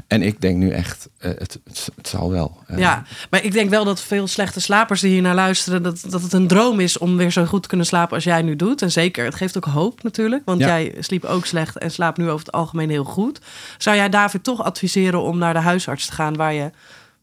En 0.07 0.23
ik 0.23 0.41
denk 0.41 0.57
nu 0.57 0.71
echt, 0.71 1.09
eh, 1.19 1.31
het, 1.39 1.59
het, 1.65 1.89
het 1.97 2.09
zal 2.09 2.31
wel. 2.31 2.57
Eh, 2.67 2.79
Ja, 2.79 3.03
maar 3.31 3.45
ik 3.45 3.53
denk 3.53 3.71
wel 3.71 3.85
dat 3.85 4.01
veel 4.01 4.27
slechte 4.27 4.61
slapers 4.61 5.01
die 5.01 5.11
hier 5.11 5.23
naar 5.23 5.35
luisteren, 5.35 5.83
dat, 5.83 6.05
dat 6.09 6.23
het 6.23 6.33
een 6.33 6.47
droom 6.49 6.81
is 6.81 6.99
om 6.99 7.17
weer 7.17 7.31
zo 7.33 7.45
goed 7.45 7.63
te 7.63 7.69
kunnen 7.69 7.87
slapen 7.87 8.15
als 8.15 8.25
jij 8.25 8.43
nu 8.43 8.57
doet. 8.57 8.83
En 8.83 8.93
zeker, 8.93 9.25
het 9.25 9.35
geeft 9.35 9.57
ook 9.57 9.65
hoop 9.65 10.03
natuurlijk, 10.03 10.43
want 10.45 10.61
Ja. 10.61 10.67
jij 10.67 10.95
sliep 10.99 11.25
ook 11.25 11.47
slecht 11.47 11.79
en 11.79 11.91
slaapt 11.91 12.19
nu 12.19 12.25
over 12.31 12.47
het 12.47 12.55
algemeen 12.55 12.91
heel 12.91 13.05
goed. 13.05 13.41
Zou 13.79 13.97
jij 13.97 14.09
David 14.09 14.45
toch 14.45 14.63
adviseren 14.63 15.23
om 15.23 15.39
naar 15.39 15.55
de 15.55 15.61
huisarts 15.61 16.07
te 16.07 16.13
gaan 16.13 16.37
waar 16.37 16.53
je 16.53 16.71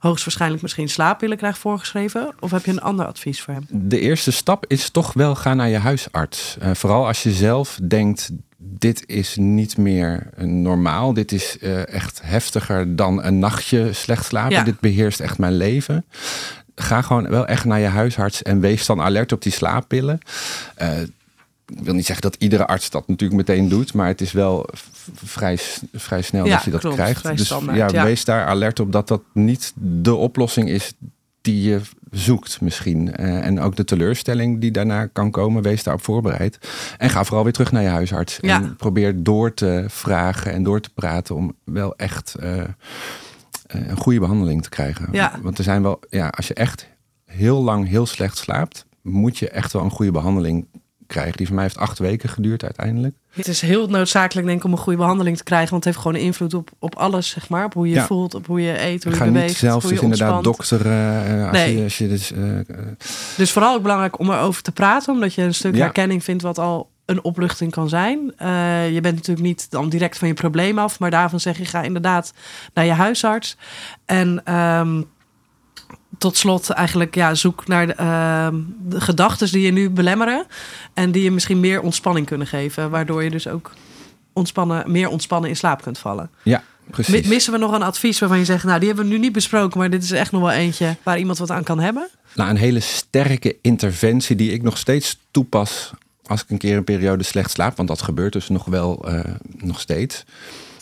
hoogstwaarschijnlijk 0.01 0.61
misschien 0.61 0.89
slaappillen 0.89 1.37
krijgt 1.37 1.57
voorgeschreven? 1.57 2.33
Of 2.39 2.51
heb 2.51 2.65
je 2.65 2.71
een 2.71 2.81
ander 2.81 3.05
advies 3.05 3.41
voor 3.41 3.53
hem? 3.53 3.65
De 3.69 3.99
eerste 3.99 4.31
stap 4.31 4.65
is 4.67 4.89
toch 4.89 5.13
wel 5.13 5.35
gaan 5.35 5.57
naar 5.57 5.69
je 5.69 5.77
huisarts. 5.77 6.57
Eh, 6.59 6.71
vooral 6.73 7.07
als 7.07 7.23
je 7.23 7.31
zelf 7.31 7.79
denkt, 7.83 8.31
dit 8.57 9.03
is 9.05 9.35
niet 9.35 9.77
meer 9.77 10.27
eh, 10.35 10.45
normaal. 10.45 11.13
Dit 11.13 11.31
is 11.31 11.57
eh, 11.57 11.87
echt 11.87 12.21
heftiger 12.23 12.95
dan 12.95 13.23
een 13.23 13.39
nachtje 13.39 13.93
slecht 13.93 14.25
slapen. 14.25 14.55
Ja. 14.55 14.63
Dit 14.63 14.79
beheerst 14.79 15.19
echt 15.19 15.37
mijn 15.37 15.57
leven. 15.57 16.05
Ga 16.75 17.01
gewoon 17.01 17.29
wel 17.29 17.47
echt 17.47 17.65
naar 17.65 17.79
je 17.79 17.87
huisarts 17.87 18.41
en 18.41 18.59
wees 18.59 18.85
dan 18.85 19.01
alert 19.01 19.31
op 19.31 19.41
die 19.41 19.51
slaappillen. 19.51 20.19
Eh, 20.75 20.89
ik 21.77 21.83
wil 21.83 21.93
niet 21.93 22.05
zeggen 22.05 22.31
dat 22.31 22.41
iedere 22.41 22.67
arts 22.67 22.89
dat 22.89 23.07
natuurlijk 23.07 23.47
meteen 23.47 23.69
doet, 23.69 23.93
maar 23.93 24.07
het 24.07 24.21
is 24.21 24.31
wel 24.31 24.69
vrij, 25.13 25.57
vrij 25.93 26.21
snel 26.21 26.45
Ja, 26.45 26.55
dat 26.55 26.63
je 26.63 26.71
dat 26.71 26.79
klopt. 26.79 26.95
krijgt. 26.95 27.37
Dus 27.37 27.45
standaard, 27.45 27.91
ja, 27.91 28.03
wees 28.03 28.25
daar 28.25 28.45
alert 28.45 28.79
op 28.79 28.91
dat 28.91 29.07
dat 29.07 29.21
niet 29.33 29.73
de 29.75 30.15
oplossing 30.15 30.69
is 30.69 30.93
die 31.41 31.61
je 31.69 31.81
zoekt 32.11 32.61
misschien. 32.61 33.15
Eh, 33.15 33.45
en 33.45 33.59
ook 33.59 33.75
de 33.75 33.83
teleurstelling 33.83 34.61
die 34.61 34.71
daarna 34.71 35.05
kan 35.05 35.31
komen, 35.31 35.61
wees 35.63 35.83
daarop 35.83 36.03
voorbereid. 36.03 36.57
En 36.97 37.09
ga 37.09 37.23
vooral 37.23 37.43
weer 37.43 37.53
terug 37.53 37.71
naar 37.71 37.81
je 37.81 37.87
huisarts. 37.87 38.37
Ja. 38.41 38.61
En 38.61 38.75
probeer 38.75 39.23
door 39.23 39.53
te 39.53 39.85
vragen 39.87 40.51
en 40.51 40.63
door 40.63 40.81
te 40.81 40.89
praten 40.93 41.35
om 41.35 41.55
wel 41.63 41.95
echt 41.95 42.35
eh, 42.35 42.59
eh, 42.59 42.67
een 43.67 43.97
goede 43.97 44.19
behandeling 44.19 44.63
te 44.63 44.69
krijgen. 44.69 45.07
Ja. 45.11 45.39
Want 45.41 45.57
er 45.57 45.63
zijn 45.63 45.81
wel, 45.81 45.99
ja, 46.09 46.27
als 46.27 46.47
je 46.47 46.53
echt 46.53 46.87
heel 47.25 47.63
lang 47.63 47.87
heel 47.87 48.05
slecht 48.05 48.37
slaapt, 48.37 48.85
moet 49.01 49.37
je 49.37 49.49
echt 49.49 49.73
wel 49.73 49.83
een 49.83 49.89
goede 49.91 50.11
behandeling 50.11 50.65
krijgen. 51.11 51.37
Die 51.37 51.45
van 51.45 51.55
mij 51.55 51.63
heeft 51.63 51.77
acht 51.77 51.99
weken 51.99 52.29
geduurd 52.29 52.63
uiteindelijk. 52.63 53.15
Het 53.31 53.47
is 53.47 53.61
heel 53.61 53.87
noodzakelijk 53.87 54.47
denk 54.47 54.59
ik 54.59 54.65
om 54.65 54.71
een 54.71 54.77
goede 54.77 54.97
behandeling 54.97 55.37
te 55.37 55.43
krijgen, 55.43 55.69
want 55.69 55.83
het 55.83 55.93
heeft 55.93 56.05
gewoon 56.05 56.21
invloed 56.25 56.53
op, 56.53 56.69
op 56.79 56.95
alles, 56.95 57.29
zeg 57.29 57.49
maar. 57.49 57.65
Op 57.65 57.73
hoe 57.73 57.87
je 57.87 57.93
Ja. 57.95 58.05
voelt, 58.05 58.33
op 58.35 58.45
hoe 58.47 58.61
je 58.61 58.81
eet, 58.81 59.03
hoe 59.03 59.11
je 59.11 59.17
Ga 59.17 59.25
beweegt, 59.25 59.47
niet 59.47 59.55
zelf 59.57 59.81
hoe 59.83 59.93
je 59.93 59.99
dus 59.99 60.09
inderdaad 60.09 60.43
dokteren. 60.43 61.25
eh, 61.25 61.43
als, 61.47 61.57
Nee. 61.57 61.77
je, 61.77 61.83
als 61.83 61.97
je 61.97 62.07
dus, 62.07 62.31
eh, 62.31 62.39
Dus 63.37 63.51
vooral 63.51 63.75
ook 63.75 63.81
belangrijk 63.81 64.19
om 64.19 64.31
erover 64.31 64.61
te 64.63 64.71
praten, 64.71 65.13
omdat 65.13 65.33
je 65.33 65.41
een 65.41 65.53
stuk 65.53 65.75
Ja. 65.75 65.81
herkenning 65.81 66.23
vindt 66.23 66.43
wat 66.43 66.57
al 66.59 66.89
een 67.05 67.23
opluchting 67.23 67.71
kan 67.71 67.89
zijn. 67.89 68.33
Eh, 68.37 68.93
je 68.93 69.01
bent 69.01 69.15
natuurlijk 69.15 69.47
niet 69.47 69.71
dan 69.71 69.89
direct 69.89 70.17
van 70.17 70.27
je 70.27 70.33
probleem 70.33 70.79
af, 70.79 70.99
maar 70.99 71.11
daarvan 71.11 71.39
zeg 71.39 71.57
je 71.57 71.65
ga 71.65 71.81
inderdaad 71.81 72.33
naar 72.73 72.85
je 72.85 72.91
huisarts. 72.91 73.57
En 74.05 74.41
ehm, 74.45 75.01
tot 76.21 76.37
slot 76.37 76.69
eigenlijk 76.69 77.15
ja, 77.15 77.35
zoek 77.35 77.67
naar 77.67 77.87
de, 77.87 77.95
uh, 77.99 78.47
de 78.87 79.01
gedachten 79.01 79.51
die 79.51 79.61
je 79.61 79.71
nu 79.71 79.89
belemmeren 79.89 80.45
en 80.93 81.11
die 81.11 81.23
je 81.23 81.31
misschien 81.31 81.59
meer 81.59 81.81
ontspanning 81.81 82.25
kunnen 82.25 82.47
geven, 82.47 82.89
waardoor 82.89 83.23
je 83.23 83.29
dus 83.29 83.47
ook 83.47 83.71
ontspannen, 84.33 84.91
meer 84.91 85.09
ontspannen 85.09 85.49
in 85.49 85.55
slaap 85.55 85.81
kunt 85.81 85.97
vallen. 85.97 86.29
Ja, 86.43 86.63
precies. 86.89 87.27
Missen 87.27 87.53
we 87.53 87.59
nog 87.59 87.71
een 87.71 87.83
advies 87.83 88.19
waarvan 88.19 88.37
je 88.37 88.45
zegt, 88.45 88.63
nou 88.63 88.79
die 88.79 88.87
hebben 88.87 89.05
we 89.05 89.11
nu 89.11 89.19
niet 89.19 89.31
besproken, 89.31 89.79
maar 89.79 89.89
dit 89.89 90.03
is 90.03 90.11
echt 90.11 90.31
nog 90.31 90.41
wel 90.41 90.51
eentje 90.51 90.95
waar 91.03 91.19
iemand 91.19 91.37
wat 91.37 91.51
aan 91.51 91.63
kan 91.63 91.79
hebben? 91.79 92.09
Nou, 92.35 92.49
een 92.49 92.57
hele 92.57 92.79
sterke 92.79 93.57
interventie 93.61 94.35
die 94.35 94.51
ik 94.51 94.61
nog 94.61 94.77
steeds 94.77 95.17
toepas 95.31 95.91
als 96.25 96.41
ik 96.41 96.49
een 96.49 96.57
keer 96.57 96.77
een 96.77 96.83
periode 96.83 97.23
slecht 97.23 97.51
slaap, 97.51 97.77
want 97.77 97.87
dat 97.87 98.01
gebeurt 98.01 98.33
dus 98.33 98.49
nog 98.49 98.65
wel 98.65 99.09
uh, 99.09 99.19
nog 99.57 99.79
steeds, 99.79 100.23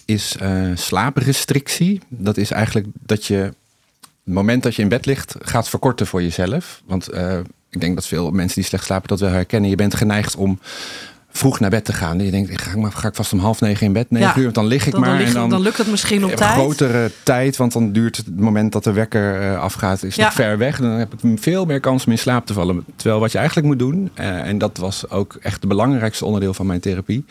is 0.06 0.36
uh, 0.41 0.71
slaaprestrictie. 0.75 2.02
Dat 2.08 2.38
is 2.38 2.52
eigenlijk 2.52 2.88
dat 3.06 3.25
je 3.25 3.54
het 4.30 4.38
moment 4.38 4.63
dat 4.63 4.76
je 4.76 4.82
in 4.82 4.89
bed 4.89 5.06
ligt 5.06 5.36
gaat 5.39 5.70
verkorten 5.70 6.08
voor 6.08 6.22
jezelf. 6.22 6.82
Want 6.86 7.13
uh, 7.13 7.38
ik 7.70 7.82
denk 7.82 7.96
dat 7.96 8.08
veel 8.08 8.32
mensen 8.32 8.56
die 8.56 8.63
slecht 8.63 8.86
slapen 8.86 9.08
dat 9.08 9.20
wel 9.20 9.30
herkennen. 9.30 9.70
Je 9.70 9.76
bent 9.76 9.96
geneigd 9.96 10.36
om 10.36 10.60
vroeg 11.32 11.60
naar 11.60 11.70
bed 11.70 11.86
te 11.86 11.94
gaan. 11.94 12.20
Je 12.20 12.32
denkt, 12.32 12.62
ga 12.62 12.72
ik, 12.72 12.94
ga 12.94 13.08
ik 13.08 13.15
vast 13.15 13.34
om 13.34 13.39
half 13.39 13.62
negen 13.62 13.86
in 13.86 13.94
bed, 13.94 14.12
negen 14.12 14.28
ja, 14.28 14.36
uur, 14.36 14.44
want 14.44 14.56
dan 14.56 14.65
lig 14.65 14.86
ik 14.86 14.92
dan, 14.92 15.02
maar. 15.02 15.10
Dan, 15.10 15.18
lig, 15.18 15.28
en 15.28 15.34
dan, 15.34 15.50
dan, 15.50 15.62
lukt 15.62 15.78
het 15.78 15.88
misschien 15.88 16.26
op 16.26 16.36
tijd. 16.36 16.52
grotere 16.52 17.12
tijd, 17.24 17.58
want 17.58 17.74
dan 17.74 17.92
duurt 17.92 18.18
het 18.18 18.39
moment 18.39 18.72
dat 18.72 18.84
de 18.84 18.92
wekker 18.92 19.42
uh, 19.42 19.60
afgaat, 19.60 20.04
is 20.04 20.15
ja. 20.15 20.24
nog 20.24 20.34
ver 20.34 20.58
weg. 20.58 20.78
Dan 20.78 20.89
heb 20.89 21.13
ik 21.13 21.39
veel 21.39 21.65
meer 21.65 21.80
kans 21.80 22.06
om 22.06 22.12
in 22.12 22.18
slaap 22.18 22.46
te 22.46 22.54
vallen. 22.54 22.86
Terwijl 22.96 23.20
wat 23.20 23.32
je 23.32 23.38
eigenlijk 23.38 23.68
moet 23.68 23.80
doen, 23.80 24.12
uh, 24.20 24.26
en 24.26 24.58
dat 24.58 24.78
was 24.78 25.10
ook 25.10 25.38
echt 25.42 25.60
het 25.60 25.68
belangrijkste 25.68 26.26
onderdeel 26.26 26.54
van 26.54 26.65
mijn 26.65 26.80
therapie, 26.80 27.26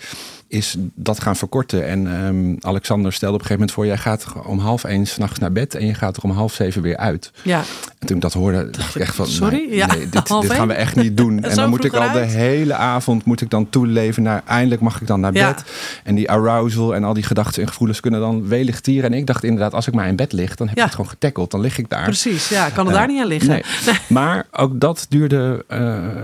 is 0.48 0.76
dat 0.94 1.20
gaan 1.20 1.36
verkorten. 1.36 1.86
En 1.86 2.24
um, 2.24 2.56
Alexander 2.60 3.12
stelde 3.12 3.34
op 3.34 3.40
een 3.40 3.46
gegeven 3.46 3.68
moment 3.68 3.72
voor... 3.72 3.86
jij 3.86 3.96
gaat 3.96 4.26
om 4.46 4.58
half 4.58 4.84
één 4.84 5.06
s'nachts 5.06 5.38
naar 5.38 5.52
bed... 5.52 5.74
en 5.74 5.86
je 5.86 5.94
gaat 5.94 6.16
er 6.16 6.22
om 6.22 6.30
half 6.30 6.52
zeven 6.54 6.82
weer 6.82 6.96
uit. 6.96 7.30
Ja. 7.42 7.62
En 7.98 8.06
toen 8.06 8.16
ik 8.16 8.22
dat 8.22 8.32
hoorde, 8.32 8.70
dacht 8.70 8.94
ik 8.94 9.00
echt 9.02 9.14
van... 9.14 9.26
Sorry? 9.26 9.66
Nee, 9.68 9.76
ja. 9.76 9.86
nee 9.86 10.08
dit, 10.08 10.26
dit 10.40 10.52
gaan 10.52 10.68
we 10.68 10.74
echt 10.74 10.96
niet 10.96 11.16
doen. 11.16 11.42
en 11.44 11.56
dan 11.56 11.68
moet 11.70 11.84
ik 11.84 11.92
al 11.94 12.12
de 12.12 12.18
hele 12.18 12.74
avond 12.74 13.24
moet 13.24 13.40
ik 13.40 13.50
dan 13.50 13.70
toeleven 13.70 14.22
naar... 14.22 14.42
eindelijk 14.46 14.80
mag 14.80 15.00
ik 15.00 15.06
dan 15.06 15.20
naar 15.20 15.34
Ja. 15.34 15.48
bed. 15.52 15.64
En 16.04 16.14
die 16.14 16.30
arousal 16.30 16.94
en 16.94 17.04
al 17.04 17.14
die 17.14 17.22
gedachten 17.22 17.62
en 17.62 17.68
gevoelens... 17.68 18.00
kunnen 18.00 18.20
dan 18.20 18.48
welig 18.48 18.80
tieren. 18.80 19.12
En 19.12 19.18
ik 19.18 19.26
dacht 19.26 19.44
inderdaad, 19.44 19.74
als 19.74 19.86
ik 19.86 19.94
maar 19.94 20.08
in 20.08 20.16
bed 20.16 20.32
lig... 20.32 20.54
dan 20.54 20.68
heb 20.68 20.76
ik 20.76 20.82
het 20.82 20.92
gewoon 20.94 21.08
getackeld. 21.10 21.50
Dan 21.50 21.60
lig 21.60 21.78
ik 21.78 21.88
daar. 21.88 22.04
Precies, 22.04 22.48
ja, 22.48 22.68
kan 22.70 22.84
het 22.86 22.94
Ja. 22.94 23.00
daar 23.00 23.08
niet 23.10 23.20
aan 23.20 23.26
liggen. 23.26 23.46
Nee. 23.58 23.62
Maar 24.06 24.46
ook 24.52 24.80
dat 24.80 25.06
duurde 25.08 25.64
eh, 25.68 25.78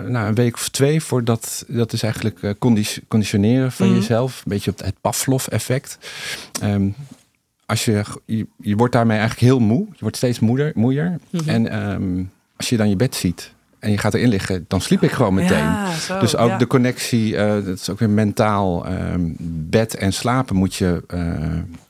nou, 0.07 0.29
een 0.29 0.35
week 0.35 0.55
of 0.55 0.69
twee 0.69 1.03
voordat 1.03 1.65
dat 1.69 1.93
is 1.93 2.03
eigenlijk 2.03 2.43
eh, 2.43 2.51
conditioneren 3.09 3.73
van 3.73 3.87
Mhm. 3.87 3.95
jezelf. 3.97 4.13
Een 4.23 4.31
beetje 4.45 4.71
op 4.71 4.79
het 4.79 5.01
Pavlov-effect. 5.01 5.99
Ehm, 6.61 6.89
als 7.67 7.85
je, 7.85 8.03
je, 8.25 8.47
je 8.61 8.77
wordt 8.77 8.93
daarmee 8.93 9.19
eigenlijk 9.19 9.47
heel 9.47 9.61
moe. 9.61 9.87
Je 9.91 9.97
wordt 10.01 10.17
steeds 10.17 10.41
moeder, 10.41 10.73
moeier. 10.75 11.19
Mhm. 11.31 11.49
En 11.49 11.69
ehm, 11.71 12.23
als 12.57 12.69
je 12.69 12.77
dan 12.77 12.89
je 12.89 12.97
bed 12.97 13.15
ziet 13.15 13.53
en 13.79 13.91
je 13.91 13.99
gaat 13.99 14.15
erin 14.15 14.29
liggen, 14.29 14.65
dan 14.69 14.81
sliep 14.81 15.03
ik 15.03 15.11
gewoon 15.11 15.35
meteen. 15.35 15.59
Ja, 15.59 15.95
zo, 15.95 16.19
Dus 16.19 16.37
ook 16.37 16.49
ja. 16.49 16.59
de 16.59 16.67
connectie, 16.67 17.37
eh, 17.37 17.65
dat 17.65 17.79
is 17.79 17.91
ook 17.91 17.99
weer 17.99 18.11
mentaal. 18.11 18.87
ehm, 18.87 19.21
bed 19.71 19.95
en 19.95 20.13
slapen 20.13 20.57
moet 20.57 20.75
je 20.75 21.03
eh, 21.09 21.23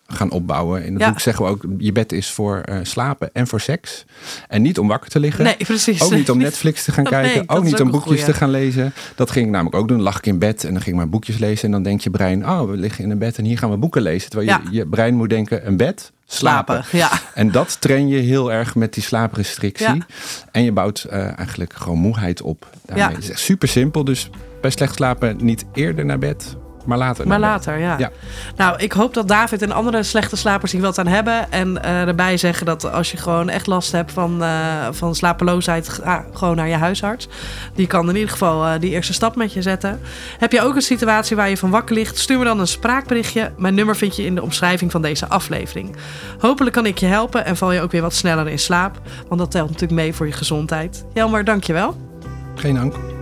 gaan 0.07 0.31
opbouwen. 0.31 0.85
In 0.85 0.93
het 0.93 1.03
Ja. 1.03 1.09
boek 1.09 1.21
zeggen 1.21 1.45
we 1.45 1.51
ook, 1.51 1.65
je 1.79 1.93
bed 1.93 2.13
is 2.13 2.31
voor 2.31 2.59
eh, 2.61 2.79
slapen 2.83 3.31
en 3.33 3.47
voor 3.47 3.61
seks. 3.61 4.05
En 4.49 4.63
niet 4.63 4.79
om 4.79 4.89
wakker 4.89 5.11
te 5.11 5.21
liggen. 5.21 5.45
Nee, 5.45 5.57
precies. 5.57 6.03
Ook 6.03 6.13
niet 6.15 6.31
om 6.31 6.39
Netflix 6.39 6.85
te 6.85 6.93
gaan 6.93 7.05
kijken. 7.19 7.49
ook 7.49 7.65
niet 7.65 7.75
ook 7.75 7.81
om 7.81 7.91
boekjes 7.91 8.11
goeie. 8.13 8.25
te 8.25 8.35
gaan 8.35 8.51
lezen. 8.51 8.93
Dat 9.15 9.31
ging 9.31 9.47
ik 9.47 9.53
namelijk 9.53 9.77
ook 9.77 9.89
doen. 9.89 10.01
Lag 10.03 10.19
ik 10.19 10.27
in 10.27 10.39
bed 10.39 10.65
en 10.65 10.71
dan 10.73 10.83
ging 10.83 10.91
ik 10.95 11.01
maar 11.03 11.09
boekjes 11.11 11.39
lezen. 11.39 11.65
En 11.65 11.71
dan 11.71 11.83
denkt 11.83 12.03
je 12.03 12.11
brein, 12.11 12.49
oh, 12.49 12.71
we 12.71 12.77
liggen 12.77 13.05
in 13.05 13.11
een 13.11 13.19
bed 13.19 13.39
en 13.39 13.45
hier 13.45 13.59
gaan 13.59 13.71
we 13.71 13.77
boeken 13.77 14.03
lezen. 14.03 14.31
Terwijl 14.31 14.51
Ja. 14.51 14.61
je, 14.71 14.77
je 14.77 14.87
brein 14.87 15.15
moet 15.15 15.31
denken, 15.31 15.67
een 15.67 15.77
bed, 15.77 16.13
slapen. 16.27 16.85
Slapen, 16.85 16.99
ja. 16.99 17.11
En 17.35 17.51
dat 17.51 17.77
train 17.81 18.09
je 18.09 18.19
heel 18.19 18.53
erg 18.53 18.75
met 18.75 18.95
die 18.95 19.03
slaaprestrictie. 19.03 19.87
Ja. 19.95 20.07
En 20.53 20.63
je 20.65 20.73
bouwt 20.73 21.05
eh, 21.11 21.39
eigenlijk 21.39 21.73
gewoon 21.73 21.99
moeheid 21.99 22.43
op. 22.43 22.67
Daarmee. 22.87 23.05
Ja. 23.09 23.15
Het 23.15 23.23
is 23.23 23.31
echt 23.31 23.41
super 23.41 23.69
simpel. 23.69 24.05
Dus 24.05 24.31
bij 24.61 24.71
slecht 24.71 24.95
slapen 24.95 25.37
niet 25.41 25.65
eerder 25.73 26.05
naar 26.05 26.19
bed, 26.19 26.57
maar 26.85 26.99
later 26.99 27.29
Maar 27.29 27.39
later, 27.39 27.79
ja. 27.79 27.99
Ja. 27.99 28.11
Nou, 28.57 28.79
ik 28.79 28.93
hoop 28.93 29.15
dat 29.15 29.29
David 29.29 29.63
en 29.63 29.73
andere 29.73 30.03
slechte 30.03 30.37
slapers 30.37 30.73
hier 30.73 30.81
wat 30.81 30.99
aan 30.99 31.07
hebben. 31.07 31.53
En 31.53 31.83
eh, 31.83 32.01
erbij 32.01 32.37
zeggen 32.37 32.67
dat 32.67 32.93
als 32.93 33.11
je 33.11 33.17
gewoon 33.17 33.49
echt 33.49 33.67
last 33.67 33.93
hebt 33.93 34.13
van, 34.13 34.43
eh, 34.43 34.89
van 34.91 35.15
slapeloosheid, 35.15 35.89
ga 35.89 36.25
gewoon 36.33 36.57
naar 36.57 36.69
je 36.69 36.77
huisarts. 36.77 37.29
Die 37.75 37.87
kan 37.87 38.09
in 38.09 38.15
ieder 38.15 38.31
geval 38.31 38.67
eh, 38.67 38.81
die 38.81 38.91
eerste 38.91 39.13
stap 39.13 39.37
met 39.37 39.53
je 39.53 39.63
zetten. 39.63 40.01
Heb 40.39 40.53
je 40.53 40.61
ook 40.61 40.75
een 40.75 40.83
situatie 40.83 41.37
waar 41.37 41.49
je 41.49 41.57
van 41.57 41.71
wakker 41.71 41.95
ligt? 41.95 42.19
Stuur 42.19 42.39
me 42.39 42.45
dan 42.45 42.61
een 42.61 42.67
spraakberichtje. 42.67 43.53
Mijn 43.57 43.75
nummer 43.75 43.97
vind 43.97 44.17
je 44.17 44.25
in 44.25 44.35
de 44.35 44.43
omschrijving 44.43 44.91
van 44.91 45.03
deze 45.03 45.29
aflevering. 45.29 45.97
Hopelijk 46.39 46.75
kan 46.75 46.87
ik 46.87 46.99
je 46.99 47.07
helpen 47.07 47.45
en 47.45 47.57
val 47.57 47.73
je 47.73 47.81
ook 47.81 47.91
weer 47.91 48.03
wat 48.03 48.15
sneller 48.15 48.49
in 48.49 48.59
slaap. 48.59 49.01
Want 49.29 49.41
dat 49.41 49.51
telt 49.51 49.67
natuurlijk 49.71 50.01
mee 50.01 50.15
voor 50.15 50.27
je 50.27 50.33
gezondheid. 50.33 51.05
Jelmer, 51.15 51.45
dankjewel. 51.45 51.97
Geen 52.55 52.75
dank. 52.75 53.14